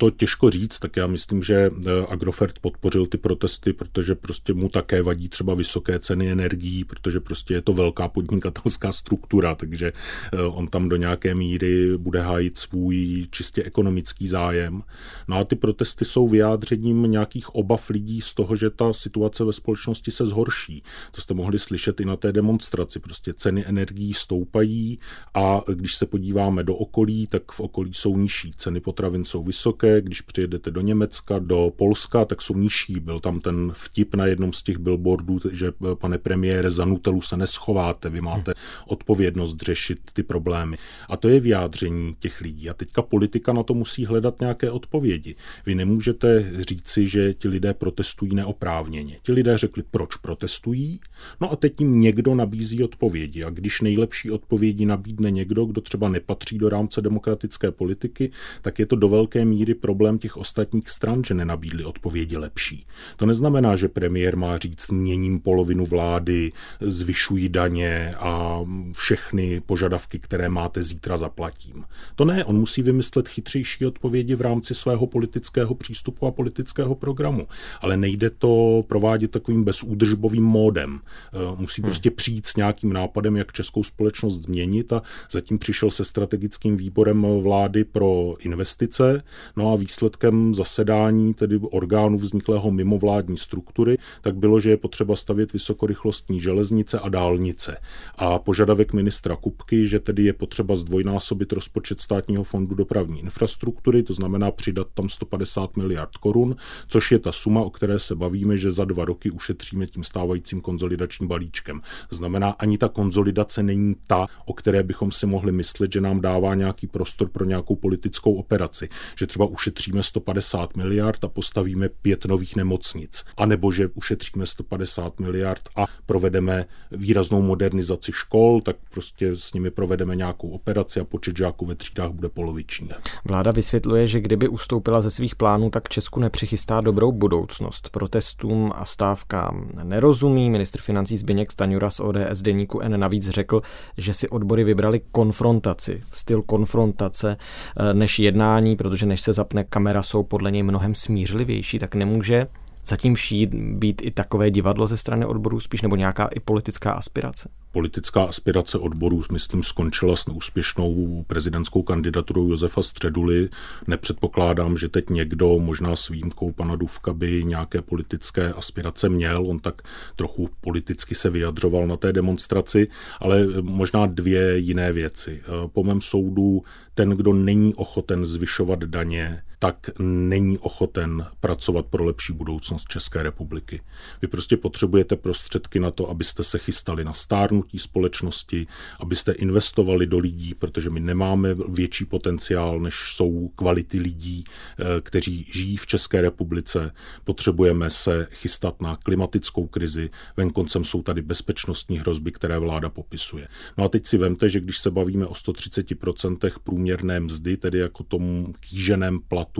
To 0.02 0.10
těžko 0.10 0.50
říct, 0.50 0.78
tak 0.78 0.96
já 0.96 1.06
myslím, 1.06 1.42
že 1.42 1.70
eh, 1.86 1.90
Agrofert 2.08 2.58
podpořil 2.58 3.06
ty 3.06 3.18
protesty, 3.18 3.72
protože 3.72 4.14
prostě 4.14 4.54
mu 4.54 4.68
také 4.68 5.02
vadí 5.02 5.28
třeba 5.28 5.54
vysoké 5.54 5.98
ceny 5.98 6.30
energií, 6.30 6.84
protože 6.84 7.20
prostě 7.20 7.54
je 7.54 7.62
to 7.62 7.72
velká 7.72 8.08
podnikatelská 8.08 8.92
struktura, 8.92 9.54
takže 9.54 9.92
eh, 10.32 10.42
on 10.42 10.68
tam 10.68 10.88
do 10.88 10.96
nějaké 10.96 11.34
míry 11.34 11.98
bude 11.98 12.20
hájit 12.20 12.58
svůj 12.58 13.26
čistě 13.30 13.62
ekonomický 13.62 14.28
zájem. 14.28 14.82
No 15.28 15.36
a 15.36 15.44
ty 15.44 15.56
protesty 15.56 16.04
jsou 16.04 16.28
vyjádřením 16.28 17.02
nějakých 17.02 17.54
obav 17.54 17.90
lidí 17.90 18.20
z 18.20 18.34
toho, 18.34 18.56
že 18.56 18.70
ta 18.70 18.92
situace 18.92 19.44
ve 19.44 19.52
společnosti 19.52 20.10
se 20.10 20.26
zhorší. 20.26 20.82
To 21.10 21.20
jste 21.20 21.34
mohli 21.34 21.58
slyšet 21.58 22.00
i 22.00 22.04
na 22.04 22.16
té 22.16 22.32
demonstraci. 22.32 23.00
Prostě 23.00 23.32
ceny 23.32 23.64
energií 23.66 24.14
stoupají 24.14 24.98
a 25.34 25.60
když 25.74 25.94
se 25.94 26.06
podíváme 26.06 26.62
do 26.62 26.74
okolí, 26.74 27.26
tak 27.26 27.52
v 27.52 27.60
okolí 27.60 27.94
jsou 27.94 28.16
nižší. 28.16 28.52
Ceny 28.56 28.80
potravin 28.80 29.24
jsou 29.24 29.42
vysoké, 29.42 29.91
když 30.00 30.20
přijedete 30.20 30.70
do 30.70 30.80
Německa, 30.80 31.38
do 31.38 31.72
Polska, 31.76 32.24
tak 32.24 32.42
jsou 32.42 32.54
nižší. 32.54 33.00
Byl 33.00 33.20
tam 33.20 33.40
ten 33.40 33.72
vtip 33.74 34.14
na 34.14 34.26
jednom 34.26 34.52
z 34.52 34.62
těch 34.62 34.78
billboardů, 34.78 35.38
že 35.52 35.72
pane 35.94 36.18
premiére, 36.18 36.70
za 36.70 36.84
Nutelu 36.84 37.20
se 37.20 37.36
neschováte, 37.36 38.10
vy 38.10 38.20
máte 38.20 38.54
odpovědnost 38.86 39.62
řešit 39.62 39.98
ty 40.12 40.22
problémy. 40.22 40.78
A 41.08 41.16
to 41.16 41.28
je 41.28 41.40
vyjádření 41.40 42.16
těch 42.18 42.40
lidí. 42.40 42.70
A 42.70 42.74
teďka 42.74 43.02
politika 43.02 43.52
na 43.52 43.62
to 43.62 43.74
musí 43.74 44.06
hledat 44.06 44.40
nějaké 44.40 44.70
odpovědi. 44.70 45.34
Vy 45.66 45.74
nemůžete 45.74 46.52
říci, 46.60 47.06
že 47.06 47.34
ti 47.34 47.48
lidé 47.48 47.74
protestují 47.74 48.34
neoprávněně. 48.34 49.18
Ti 49.22 49.32
lidé 49.32 49.58
řekli, 49.58 49.82
proč 49.90 50.16
protestují, 50.16 51.00
no 51.40 51.52
a 51.52 51.56
teď 51.56 51.80
jim 51.80 52.00
někdo 52.00 52.34
nabízí 52.34 52.84
odpovědi. 52.84 53.44
A 53.44 53.50
když 53.50 53.80
nejlepší 53.80 54.30
odpovědi 54.30 54.86
nabídne 54.86 55.30
někdo, 55.30 55.64
kdo 55.64 55.80
třeba 55.80 56.08
nepatří 56.08 56.58
do 56.58 56.68
rámce 56.68 57.00
demokratické 57.00 57.72
politiky, 57.72 58.30
tak 58.62 58.78
je 58.78 58.86
to 58.86 58.96
do 58.96 59.08
velké 59.08 59.44
míry 59.44 59.74
problém 59.82 60.18
těch 60.18 60.36
ostatních 60.36 60.90
stran, 60.90 61.24
že 61.24 61.34
nenabídli 61.34 61.84
odpovědi 61.84 62.36
lepší. 62.38 62.86
To 63.16 63.26
neznamená, 63.26 63.76
že 63.76 63.88
premiér 63.88 64.36
má 64.36 64.58
říct, 64.58 64.90
měním 64.90 65.40
polovinu 65.40 65.86
vlády, 65.86 66.52
zvyšují 66.80 67.48
daně 67.48 68.14
a 68.18 68.60
všechny 68.92 69.60
požadavky, 69.60 70.18
které 70.18 70.48
máte 70.48 70.82
zítra 70.82 71.16
zaplatím. 71.16 71.84
To 72.14 72.24
ne, 72.24 72.44
on 72.44 72.58
musí 72.58 72.82
vymyslet 72.82 73.28
chytřejší 73.28 73.86
odpovědi 73.86 74.34
v 74.34 74.40
rámci 74.40 74.74
svého 74.74 75.06
politického 75.06 75.74
přístupu 75.74 76.26
a 76.26 76.30
politického 76.30 76.94
programu. 76.94 77.46
Ale 77.80 77.96
nejde 77.96 78.30
to 78.30 78.84
provádět 78.88 79.30
takovým 79.30 79.64
bezúdržbovým 79.64 80.44
módem. 80.44 81.00
Eh, 81.32 81.56
musí 81.56 81.82
hmm. 81.82 81.88
prostě 81.88 82.10
přijít 82.10 82.46
s 82.46 82.56
nějakým 82.56 82.92
nápadem, 82.92 83.36
jak 83.36 83.52
českou 83.52 83.82
společnost 83.82 84.42
změnit 84.42 84.92
a 84.92 85.02
zatím 85.30 85.58
přišel 85.58 85.90
se 85.90 86.04
strategickým 86.04 86.76
výborem 86.76 87.26
vlády 87.42 87.84
pro 87.84 88.34
investice. 88.40 89.22
No 89.56 89.61
a 89.68 89.76
výsledkem 89.76 90.54
zasedání, 90.54 91.34
tedy 91.34 91.58
orgánu 91.58 92.18
vzniklého 92.18 92.70
mimovládní 92.70 93.36
struktury, 93.36 93.98
tak 94.20 94.36
bylo, 94.36 94.60
že 94.60 94.70
je 94.70 94.76
potřeba 94.76 95.16
stavět 95.16 95.52
vysokorychlostní 95.52 96.40
železnice 96.40 96.98
a 96.98 97.08
dálnice. 97.08 97.76
A 98.16 98.38
požadavek 98.38 98.92
ministra 98.92 99.36
Kupky, 99.36 99.88
že 99.88 100.00
tedy 100.00 100.24
je 100.24 100.32
potřeba 100.32 100.76
zdvojnásobit 100.76 101.52
rozpočet 101.52 102.00
státního 102.00 102.44
fondu 102.44 102.74
dopravní 102.74 103.20
infrastruktury, 103.20 104.02
to 104.02 104.14
znamená 104.14 104.50
přidat 104.50 104.86
tam 104.94 105.08
150 105.08 105.76
miliard 105.76 106.16
korun, 106.16 106.56
což 106.88 107.12
je 107.12 107.18
ta 107.18 107.32
suma, 107.32 107.60
o 107.62 107.70
které 107.70 107.98
se 107.98 108.14
bavíme, 108.14 108.56
že 108.56 108.70
za 108.70 108.84
dva 108.84 109.04
roky 109.04 109.30
ušetříme 109.30 109.86
tím 109.86 110.04
stávajícím 110.04 110.60
konzolidačním 110.60 111.28
balíčkem. 111.28 111.80
To 112.08 112.16
znamená, 112.16 112.50
ani 112.50 112.78
ta 112.78 112.88
konzolidace 112.88 113.62
není 113.62 113.96
ta, 114.06 114.26
o 114.46 114.52
které 114.52 114.82
bychom 114.82 115.12
si 115.12 115.26
mohli 115.26 115.52
myslet, 115.52 115.92
že 115.92 116.00
nám 116.00 116.20
dává 116.20 116.54
nějaký 116.54 116.86
prostor 116.86 117.28
pro 117.28 117.44
nějakou 117.44 117.76
politickou 117.76 118.34
operaci. 118.34 118.88
Že 119.16 119.26
třeba 119.26 119.46
ušetříme 119.52 120.02
150 120.02 120.76
miliard 120.76 121.24
a 121.24 121.28
postavíme 121.28 121.88
pět 121.88 122.24
nových 122.24 122.56
nemocnic. 122.56 123.24
A 123.36 123.46
nebo 123.46 123.72
že 123.72 123.88
ušetříme 123.94 124.46
150 124.46 125.20
miliard 125.20 125.62
a 125.76 125.84
provedeme 126.06 126.64
výraznou 126.90 127.42
modernizaci 127.42 128.12
škol, 128.12 128.60
tak 128.60 128.76
prostě 128.90 129.36
s 129.36 129.52
nimi 129.52 129.70
provedeme 129.70 130.16
nějakou 130.16 130.48
operaci 130.48 131.00
a 131.00 131.04
počet 131.04 131.36
žáků 131.36 131.66
ve 131.66 131.74
třídách 131.74 132.10
bude 132.10 132.28
poloviční. 132.28 132.88
Vláda 133.24 133.50
vysvětluje, 133.50 134.06
že 134.06 134.20
kdyby 134.20 134.48
ustoupila 134.48 135.00
ze 135.00 135.10
svých 135.10 135.36
plánů, 135.36 135.70
tak 135.70 135.88
Česku 135.88 136.20
nepřichystá 136.20 136.80
dobrou 136.80 137.12
budoucnost. 137.12 137.88
Protestům 137.90 138.72
a 138.74 138.84
stávkám 138.84 139.68
nerozumí. 139.82 140.50
Ministr 140.50 140.80
financí 140.80 141.16
Zbigněk 141.16 141.52
Staňura 141.52 141.90
z 141.90 142.00
ODS 142.00 142.42
deníku 142.42 142.80
N 142.80 143.00
navíc 143.00 143.28
řekl, 143.28 143.62
že 143.98 144.14
si 144.14 144.28
odbory 144.28 144.64
vybrali 144.64 145.00
konfrontaci, 145.12 146.02
styl 146.12 146.42
konfrontace 146.42 147.36
eh, 147.36 147.94
než 147.94 148.18
jednání, 148.18 148.76
protože 148.76 149.06
než 149.06 149.20
se 149.20 149.32
zapne 149.42 149.64
kamera, 149.64 150.02
jsou 150.02 150.22
podle 150.22 150.50
něj 150.50 150.62
mnohem 150.62 150.94
smířlivější, 150.94 151.78
tak 151.78 151.94
nemůže 151.94 152.46
zatím 152.86 153.14
všít 153.14 153.54
být 153.54 154.02
i 154.04 154.10
takové 154.10 154.50
divadlo 154.50 154.86
ze 154.86 154.96
strany 154.96 155.26
odborů 155.26 155.60
spíš, 155.60 155.82
nebo 155.82 155.96
nějaká 155.96 156.26
i 156.26 156.40
politická 156.40 156.92
aspirace? 156.92 157.48
Politická 157.72 158.24
aspirace 158.24 158.78
odborů, 158.78 159.22
myslím, 159.32 159.62
skončila 159.62 160.16
s 160.16 160.26
neúspěšnou 160.26 161.24
prezidentskou 161.26 161.82
kandidaturou 161.82 162.50
Josefa 162.50 162.82
Středuly. 162.82 163.48
Nepředpokládám, 163.86 164.76
že 164.76 164.88
teď 164.88 165.10
někdo, 165.10 165.58
možná 165.58 165.96
s 165.96 166.08
výjimkou 166.08 166.52
pana 166.52 166.76
Duvka, 166.76 167.12
by 167.12 167.44
nějaké 167.44 167.82
politické 167.82 168.52
aspirace 168.52 169.08
měl. 169.08 169.46
On 169.46 169.58
tak 169.58 169.82
trochu 170.16 170.48
politicky 170.60 171.14
se 171.14 171.30
vyjadřoval 171.30 171.86
na 171.86 171.96
té 171.96 172.12
demonstraci, 172.12 172.86
ale 173.20 173.46
možná 173.60 174.06
dvě 174.06 174.58
jiné 174.58 174.92
věci. 174.92 175.42
Po 175.72 175.84
mém 175.84 176.00
soudu 176.00 176.62
ten, 176.94 177.10
kdo 177.10 177.32
není 177.32 177.74
ochoten 177.74 178.24
zvyšovat 178.24 178.78
daně, 178.78 179.42
tak 179.62 179.90
není 179.98 180.58
ochoten 180.58 181.26
pracovat 181.40 181.86
pro 181.86 182.04
lepší 182.04 182.32
budoucnost 182.32 182.88
České 182.88 183.22
republiky. 183.22 183.80
Vy 184.22 184.28
prostě 184.28 184.56
potřebujete 184.56 185.16
prostředky 185.16 185.80
na 185.80 185.90
to, 185.90 186.10
abyste 186.10 186.44
se 186.44 186.58
chystali 186.58 187.04
na 187.04 187.12
stárnutí 187.12 187.78
společnosti, 187.78 188.66
abyste 189.00 189.32
investovali 189.32 190.06
do 190.06 190.18
lidí, 190.18 190.54
protože 190.54 190.90
my 190.90 191.00
nemáme 191.00 191.54
větší 191.68 192.04
potenciál, 192.04 192.80
než 192.80 192.94
jsou 193.12 193.48
kvality 193.48 194.00
lidí, 194.00 194.44
eh, 194.46 194.84
kteří 195.00 195.50
žijí 195.52 195.76
v 195.76 195.86
České 195.86 196.20
republice. 196.20 196.94
Potřebujeme 197.24 197.90
se 197.90 198.28
chystat 198.30 198.82
na 198.82 198.96
klimatickou 198.96 199.66
krizi. 199.66 200.10
Venkoncem 200.36 200.84
jsou 200.84 201.02
tady 201.02 201.22
bezpečnostní 201.22 201.98
hrozby, 201.98 202.32
které 202.32 202.58
vláda 202.58 202.88
popisuje. 202.88 203.48
No 203.78 203.84
a 203.84 203.88
teď 203.88 204.06
si 204.06 204.18
vemte, 204.18 204.48
že 204.48 204.60
když 204.60 204.78
se 204.78 204.90
bavíme 204.90 205.26
o 205.26 205.32
130% 205.32 206.58
průměrné 206.64 207.20
mzdy, 207.20 207.56
tedy 207.56 207.78
jako 207.78 208.02
tomu 208.02 208.52
kýženém 208.60 209.20
platu 209.20 209.51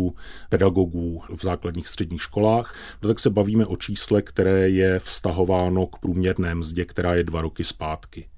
pedagogů 0.49 1.23
v 1.37 1.43
základních 1.43 1.89
středních 1.89 2.23
školách, 2.23 2.75
no 3.03 3.09
tak 3.09 3.21
se 3.21 3.31
bavíme 3.31 3.67
o 3.67 3.77
čísle, 3.77 4.23
které 4.23 4.69
je 4.69 4.99
vztahováno 4.99 5.87
k 5.87 5.99
průměrné 5.99 6.55
mzdě, 6.55 6.85
která 6.85 7.15
je 7.15 7.25
dva 7.25 7.43
roky 7.43 7.65
zpátky. 7.65 8.29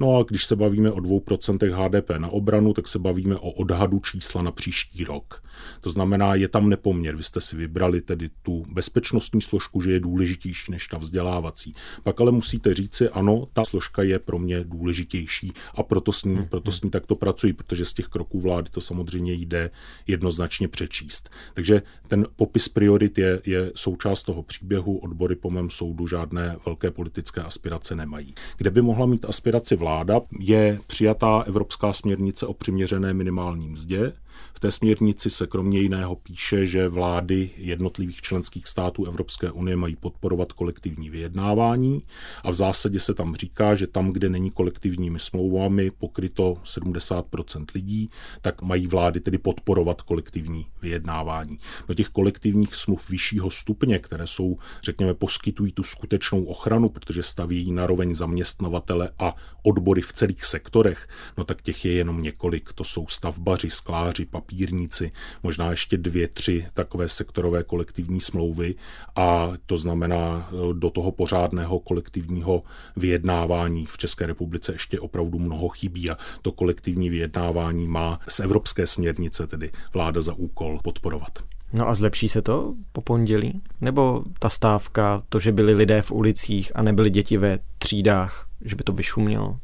No 0.00 0.16
a 0.16 0.22
když 0.22 0.44
se 0.44 0.56
bavíme 0.56 0.90
o 0.90 0.96
2% 0.96 1.72
HDP 1.72 2.10
na 2.18 2.28
obranu, 2.28 2.72
tak 2.72 2.88
se 2.88 2.98
bavíme 2.98 3.36
o 3.36 3.50
odhadu 3.50 4.00
čísla 4.00 4.42
na 4.42 4.52
příští 4.52 5.04
rok. 5.04 5.43
To 5.80 5.90
znamená, 5.90 6.34
je 6.34 6.48
tam 6.48 6.68
nepoměr. 6.68 7.16
Vy 7.16 7.22
jste 7.22 7.40
si 7.40 7.56
vybrali 7.56 8.00
tedy 8.00 8.30
tu 8.42 8.64
bezpečnostní 8.72 9.40
složku, 9.40 9.80
že 9.80 9.90
je 9.90 10.00
důležitější 10.00 10.72
než 10.72 10.86
ta 10.86 10.98
vzdělávací. 10.98 11.72
Pak 12.02 12.20
ale 12.20 12.32
musíte 12.32 12.74
říci, 12.74 13.08
ano, 13.08 13.46
ta 13.52 13.64
složka 13.64 14.02
je 14.02 14.18
pro 14.18 14.38
mě 14.38 14.64
důležitější 14.64 15.52
a 15.74 15.82
proto 15.82 16.12
s 16.12 16.24
ní, 16.24 16.34
hmm. 16.36 16.48
proto 16.48 16.72
s 16.72 16.82
ní 16.82 16.90
takto 16.90 17.16
pracuji, 17.16 17.52
protože 17.52 17.84
z 17.84 17.94
těch 17.94 18.06
kroků 18.06 18.40
vlády 18.40 18.70
to 18.70 18.80
samozřejmě 18.80 19.32
jde 19.32 19.70
jednoznačně 20.06 20.68
přečíst. 20.68 21.30
Takže 21.54 21.82
ten 22.08 22.26
popis 22.36 22.68
priorit 22.68 23.18
je, 23.18 23.40
je 23.44 23.72
součást 23.74 24.22
toho 24.22 24.42
příběhu. 24.42 24.98
Odbory 24.98 25.36
po 25.36 25.50
mém 25.50 25.70
soudu 25.70 26.06
žádné 26.06 26.56
velké 26.66 26.90
politické 26.90 27.40
aspirace 27.40 27.96
nemají. 27.96 28.34
Kde 28.56 28.70
by 28.70 28.82
mohla 28.82 29.06
mít 29.06 29.24
aspiraci 29.24 29.76
vláda, 29.76 30.20
je 30.38 30.78
přijatá 30.86 31.40
Evropská 31.46 31.92
směrnice 31.92 32.46
o 32.46 32.54
přiměřené 32.54 33.14
minimální 33.14 33.68
mzdě, 33.68 34.12
v 34.54 34.60
té 34.60 34.72
směrnici 34.72 35.30
se 35.30 35.46
kromě 35.46 35.80
jiného 35.80 36.16
píše, 36.16 36.66
že 36.66 36.88
vlády 36.88 37.50
jednotlivých 37.56 38.22
členských 38.22 38.68
států 38.68 39.04
Evropské 39.04 39.50
unie 39.50 39.76
mají 39.76 39.96
podporovat 39.96 40.52
kolektivní 40.52 41.10
vyjednávání 41.10 42.02
a 42.42 42.50
v 42.50 42.54
zásadě 42.54 43.00
se 43.00 43.14
tam 43.14 43.34
říká, 43.34 43.74
že 43.74 43.86
tam, 43.86 44.12
kde 44.12 44.28
není 44.28 44.50
kolektivními 44.50 45.18
smlouvami 45.18 45.90
pokryto 45.90 46.58
70% 46.64 47.64
lidí, 47.74 48.08
tak 48.40 48.62
mají 48.62 48.86
vlády 48.86 49.20
tedy 49.20 49.38
podporovat 49.38 50.02
kolektivní 50.02 50.66
vyjednávání. 50.82 51.58
Do 51.88 51.94
těch 51.94 52.08
kolektivních 52.08 52.74
smluv 52.74 53.10
vyššího 53.10 53.50
stupně, 53.50 53.98
které 53.98 54.26
jsou, 54.26 54.58
řekněme, 54.82 55.14
poskytují 55.14 55.72
tu 55.72 55.82
skutečnou 55.82 56.44
ochranu, 56.44 56.88
protože 56.88 57.22
staví 57.22 57.72
naroveň 57.72 58.14
zaměstnavatele 58.14 59.10
a 59.18 59.36
odbory 59.62 60.02
v 60.02 60.12
celých 60.12 60.44
sektorech, 60.44 61.08
no 61.38 61.44
tak 61.44 61.62
těch 61.62 61.84
je 61.84 61.92
jenom 61.92 62.22
několik. 62.22 62.72
To 62.72 62.84
jsou 62.84 63.06
stavbaři, 63.06 63.70
skláři, 63.70 64.23
papírníci, 64.26 65.12
možná 65.42 65.70
ještě 65.70 65.96
dvě, 65.96 66.28
tři 66.28 66.66
takové 66.74 67.08
sektorové 67.08 67.64
kolektivní 67.64 68.20
smlouvy 68.20 68.74
a 69.16 69.52
to 69.66 69.78
znamená 69.78 70.48
e, 70.48 70.74
do 70.74 70.90
toho 70.90 71.12
pořádného 71.12 71.80
kolektivního 71.80 72.62
vyjednávání 72.96 73.86
v 73.86 73.98
České 73.98 74.26
republice 74.26 74.72
ještě 74.72 75.00
opravdu 75.00 75.38
mnoho 75.38 75.68
chybí 75.68 76.10
a 76.10 76.16
to 76.42 76.52
kolektivní 76.52 77.10
vyjednávání 77.10 77.88
má 77.88 78.20
z 78.28 78.40
evropské 78.40 78.86
směrnice 78.86 79.46
tedy 79.46 79.70
vláda 79.92 80.20
za 80.20 80.34
úkol 80.34 80.78
podporovat. 80.82 81.38
No 81.72 81.88
a 81.88 81.94
zlepší 81.94 82.28
se 82.28 82.42
to 82.42 82.74
po 82.92 83.00
pondělí? 83.00 83.62
Nebo 83.80 84.24
ta 84.38 84.48
stávka, 84.48 85.22
to, 85.28 85.40
že 85.40 85.52
byli 85.52 85.74
lidé 85.74 86.02
v 86.02 86.12
ulicích 86.12 86.72
a 86.74 86.82
nebyli 86.82 87.10
děti 87.10 87.36
ve 87.36 87.58
třídách, 87.78 88.46
že 88.64 88.76
by 88.76 88.84
to 88.84 88.92
vyšumělo? 88.92 89.58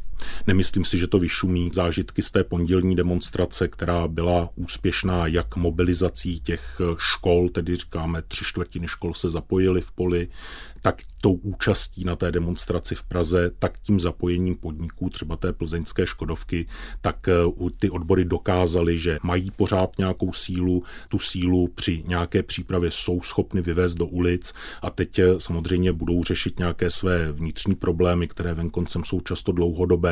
Nemyslím 0.47 0.85
si, 0.85 0.99
že 0.99 1.07
to 1.07 1.19
vyšumí 1.19 1.71
zážitky 1.75 2.23
z 2.23 2.31
té 2.31 2.45
pondělní 2.45 2.97
demonstrace, 2.97 3.69
která 3.69 4.09
byla 4.09 4.51
úspěšná 4.57 5.27
jak 5.27 5.57
mobilizací 5.57 6.41
těch 6.41 6.81
škol, 6.99 7.49
tedy 7.49 7.77
říkáme 7.77 8.23
tři 8.23 8.45
čtvrtiny 8.45 8.89
škol 8.89 9.15
se 9.15 9.31
zapojily 9.31 9.81
v 9.81 9.93
poli, 9.93 10.29
tak 10.83 11.03
tou 11.21 11.33
účastí 11.33 12.05
na 12.05 12.17
té 12.17 12.33
demonstraci 12.33 12.95
v 12.95 13.03
Praze, 13.03 13.51
tak 13.59 13.79
tím 13.79 14.01
zapojením 14.01 14.57
podniků, 14.57 15.09
třeba 15.09 15.37
té 15.37 15.53
plzeňské 15.53 16.07
Škodovky, 16.07 16.67
tak 17.01 17.29
eh, 17.29 17.35
ty 17.79 17.91
odbory 17.91 18.25
dokázaly, 18.25 18.99
že 18.99 19.19
mají 19.23 19.51
pořád 19.51 19.99
nějakou 19.99 20.33
sílu, 20.33 20.83
tu 21.09 21.19
sílu 21.19 21.69
při 21.69 22.03
nějaké 22.07 22.43
přípravě 22.43 22.91
jsou 22.91 23.21
schopny 23.21 23.61
vyvést 23.61 23.99
do 23.99 24.07
ulic 24.07 24.53
a 24.83 24.91
teď 24.91 25.19
eh, 25.19 25.41
samozřejmě 25.41 25.93
budou 25.93 26.25
řešit 26.25 26.59
nějaké 26.59 26.91
své 26.91 27.33
vnitřní 27.33 27.75
problémy, 27.75 28.29
které 28.29 28.55
venkoncem 28.55 29.05
jsou 29.05 29.21
často 29.21 29.53
dlouhodobé, 29.53 30.10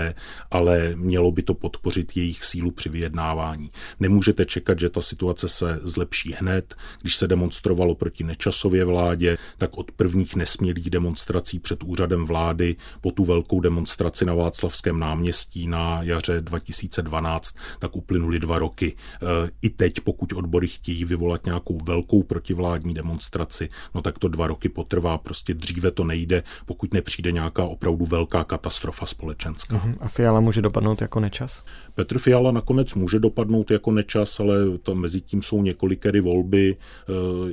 ale 0.50 0.92
mělo 0.94 1.32
by 1.32 1.42
to 1.42 1.54
podpořit 1.54 2.16
jejich 2.16 2.44
sílu 2.44 2.70
při 2.70 2.88
vyjednávání. 2.88 3.70
Nemůžete 4.00 4.44
čekat, 4.44 4.80
že 4.80 4.90
ta 4.90 5.00
situace 5.00 5.48
se 5.48 5.80
zlepší 5.82 6.32
hned. 6.38 6.74
Když 7.02 7.16
se 7.16 7.28
demonstrovalo 7.28 7.94
proti 7.94 8.24
nečasově 8.24 8.84
vládě, 8.84 9.38
tak 9.58 9.78
od 9.78 9.92
prvních 9.92 10.36
nesmělých 10.36 10.90
demonstrací 10.90 11.58
před 11.58 11.82
úřadem 11.82 12.24
vlády 12.24 12.76
po 13.00 13.10
tu 13.10 13.24
velkou 13.24 13.60
demonstraci 13.60 14.24
na 14.24 14.34
Václavském 14.34 14.98
náměstí 14.98 15.66
na 15.66 16.02
jaře 16.02 16.40
2012, 16.40 17.54
tak 17.78 17.96
uplynuly 17.96 18.38
dva 18.38 18.58
roky. 18.58 18.96
E, 18.96 19.50
I 19.62 19.70
teď, 19.70 20.00
pokud 20.00 20.32
odbory 20.32 20.68
chtějí 20.68 21.04
vyvolat 21.04 21.46
nějakou 21.46 21.78
velkou 21.84 22.22
protivládní 22.22 22.94
demonstraci, 22.94 23.68
no 23.94 24.02
tak 24.02 24.18
to 24.18 24.28
dva 24.28 24.46
roky 24.46 24.68
potrvá, 24.68 25.18
prostě 25.18 25.54
dříve 25.54 25.90
to 25.90 26.04
nejde, 26.04 26.42
pokud 26.66 26.94
nepřijde 26.94 27.32
nějaká 27.32 27.64
opravdu 27.64 28.06
velká 28.06 28.44
katastrofa 28.44 29.06
společenská. 29.06 29.87
A 30.00 30.08
Fiala 30.08 30.40
může 30.40 30.62
dopadnout 30.62 31.00
jako 31.00 31.20
nečas? 31.20 31.64
Petr 31.94 32.18
Fiala 32.18 32.52
nakonec 32.52 32.94
může 32.94 33.18
dopadnout 33.18 33.70
jako 33.70 33.92
nečas, 33.92 34.40
ale 34.40 34.78
to 34.82 34.94
mezi 34.94 35.20
tím 35.20 35.42
jsou 35.42 35.62
několikery 35.62 36.20
volby, 36.20 36.76
e, 36.76 37.12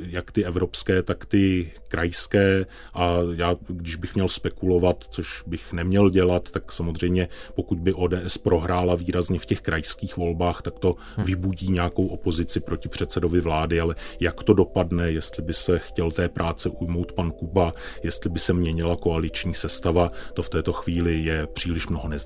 jak 0.09 0.31
ty 0.31 0.45
evropské, 0.45 1.03
tak 1.03 1.25
ty 1.25 1.71
krajské 1.87 2.65
a 2.93 3.17
já, 3.35 3.55
když 3.67 3.95
bych 3.95 4.15
měl 4.15 4.27
spekulovat, 4.27 5.03
což 5.09 5.43
bych 5.47 5.73
neměl 5.73 6.09
dělat, 6.09 6.51
tak 6.51 6.71
samozřejmě 6.71 7.27
pokud 7.55 7.79
by 7.79 7.93
ODS 7.93 8.37
prohrála 8.37 8.95
výrazně 8.95 9.39
v 9.39 9.45
těch 9.45 9.61
krajských 9.61 10.17
volbách, 10.17 10.61
tak 10.61 10.79
to 10.79 10.95
hm. 11.17 11.23
vybudí 11.23 11.71
nějakou 11.71 12.07
opozici 12.07 12.59
proti 12.59 12.89
předsedovi 12.89 13.41
vlády, 13.41 13.79
ale 13.79 13.95
jak 14.19 14.43
to 14.43 14.53
dopadne, 14.53 15.11
jestli 15.11 15.43
by 15.43 15.53
se 15.53 15.79
chtěl 15.79 16.11
té 16.11 16.29
práce 16.29 16.69
ujmout 16.69 17.11
pan 17.11 17.31
Kuba, 17.31 17.71
jestli 18.03 18.29
by 18.29 18.39
se 18.39 18.53
měnila 18.53 18.95
koaliční 18.95 19.53
sestava, 19.53 20.07
to 20.33 20.43
v 20.43 20.49
této 20.49 20.73
chvíli 20.73 21.23
je 21.23 21.47
příliš 21.47 21.87
mnoho 21.87 22.07
neznámých. 22.09 22.24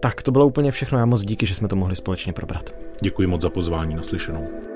Tak 0.00 0.22
to 0.22 0.30
bylo 0.32 0.46
úplně 0.46 0.70
všechno. 0.70 0.98
Já 0.98 1.06
moc 1.06 1.24
díky, 1.24 1.46
že 1.46 1.54
jsme 1.54 1.68
to 1.68 1.76
mohli 1.76 1.96
společně 1.96 2.32
probrat. 2.32 2.74
Děkuji 3.00 3.26
moc 3.26 3.42
za 3.42 3.50
pozvání 3.50 3.94
naslyšenou. 3.94 4.73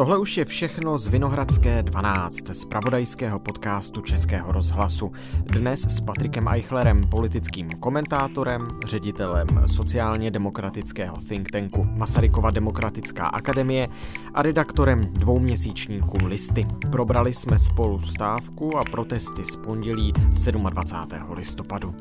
Tohle 0.00 0.18
už 0.18 0.36
je 0.36 0.44
všechno 0.44 0.98
z 0.98 1.08
Vinohradské 1.08 1.82
12, 1.82 2.48
z 2.48 2.64
pravodajského 2.64 3.38
podcastu 3.38 4.00
Českého 4.00 4.52
rozhlasu. 4.52 5.12
Dnes 5.42 5.80
s 5.80 6.00
Patrikem 6.00 6.48
Eichlerem, 6.48 7.08
politickým 7.10 7.70
komentátorem, 7.70 8.68
ředitelem 8.86 9.46
sociálně 9.66 10.30
demokratického 10.30 11.16
think 11.28 11.50
tanku 11.50 11.84
Masarykova 11.84 12.50
demokratická 12.50 13.26
akademie 13.26 13.88
a 14.34 14.42
redaktorem 14.42 15.00
dvouměsíčníku 15.00 16.26
Listy. 16.26 16.66
Probrali 16.90 17.34
jsme 17.34 17.58
spolu 17.58 18.00
stávku 18.00 18.76
a 18.76 18.84
protesty 18.84 19.44
z 19.44 19.56
pondělí 19.56 20.12
27. 20.70 21.32
listopadu. 21.32 21.94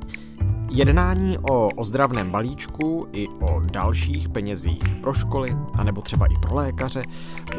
Jednání 0.71 1.37
o 1.37 1.67
ozdravném 1.67 2.31
balíčku 2.31 3.07
i 3.11 3.27
o 3.27 3.59
dalších 3.59 4.29
penězích 4.29 4.95
pro 5.01 5.13
školy, 5.13 5.49
anebo 5.73 6.01
třeba 6.01 6.25
i 6.25 6.35
pro 6.41 6.55
lékaře, 6.55 7.01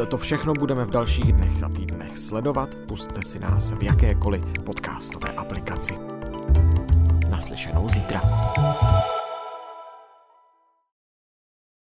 to 0.09 0.17
všechno 0.17 0.53
budeme 0.53 0.85
v 0.85 0.91
dalších 0.91 1.33
dnech 1.33 1.63
a 1.63 1.69
týdnech 1.69 2.19
sledovat. 2.19 2.75
Puste 2.89 3.23
si 3.23 3.39
nás 3.39 3.73
v 3.73 3.83
jakékoliv 3.83 4.45
podcastové 4.65 5.33
aplikaci. 5.33 5.95
Naslyšenou 7.31 7.89
zítra. 7.89 8.21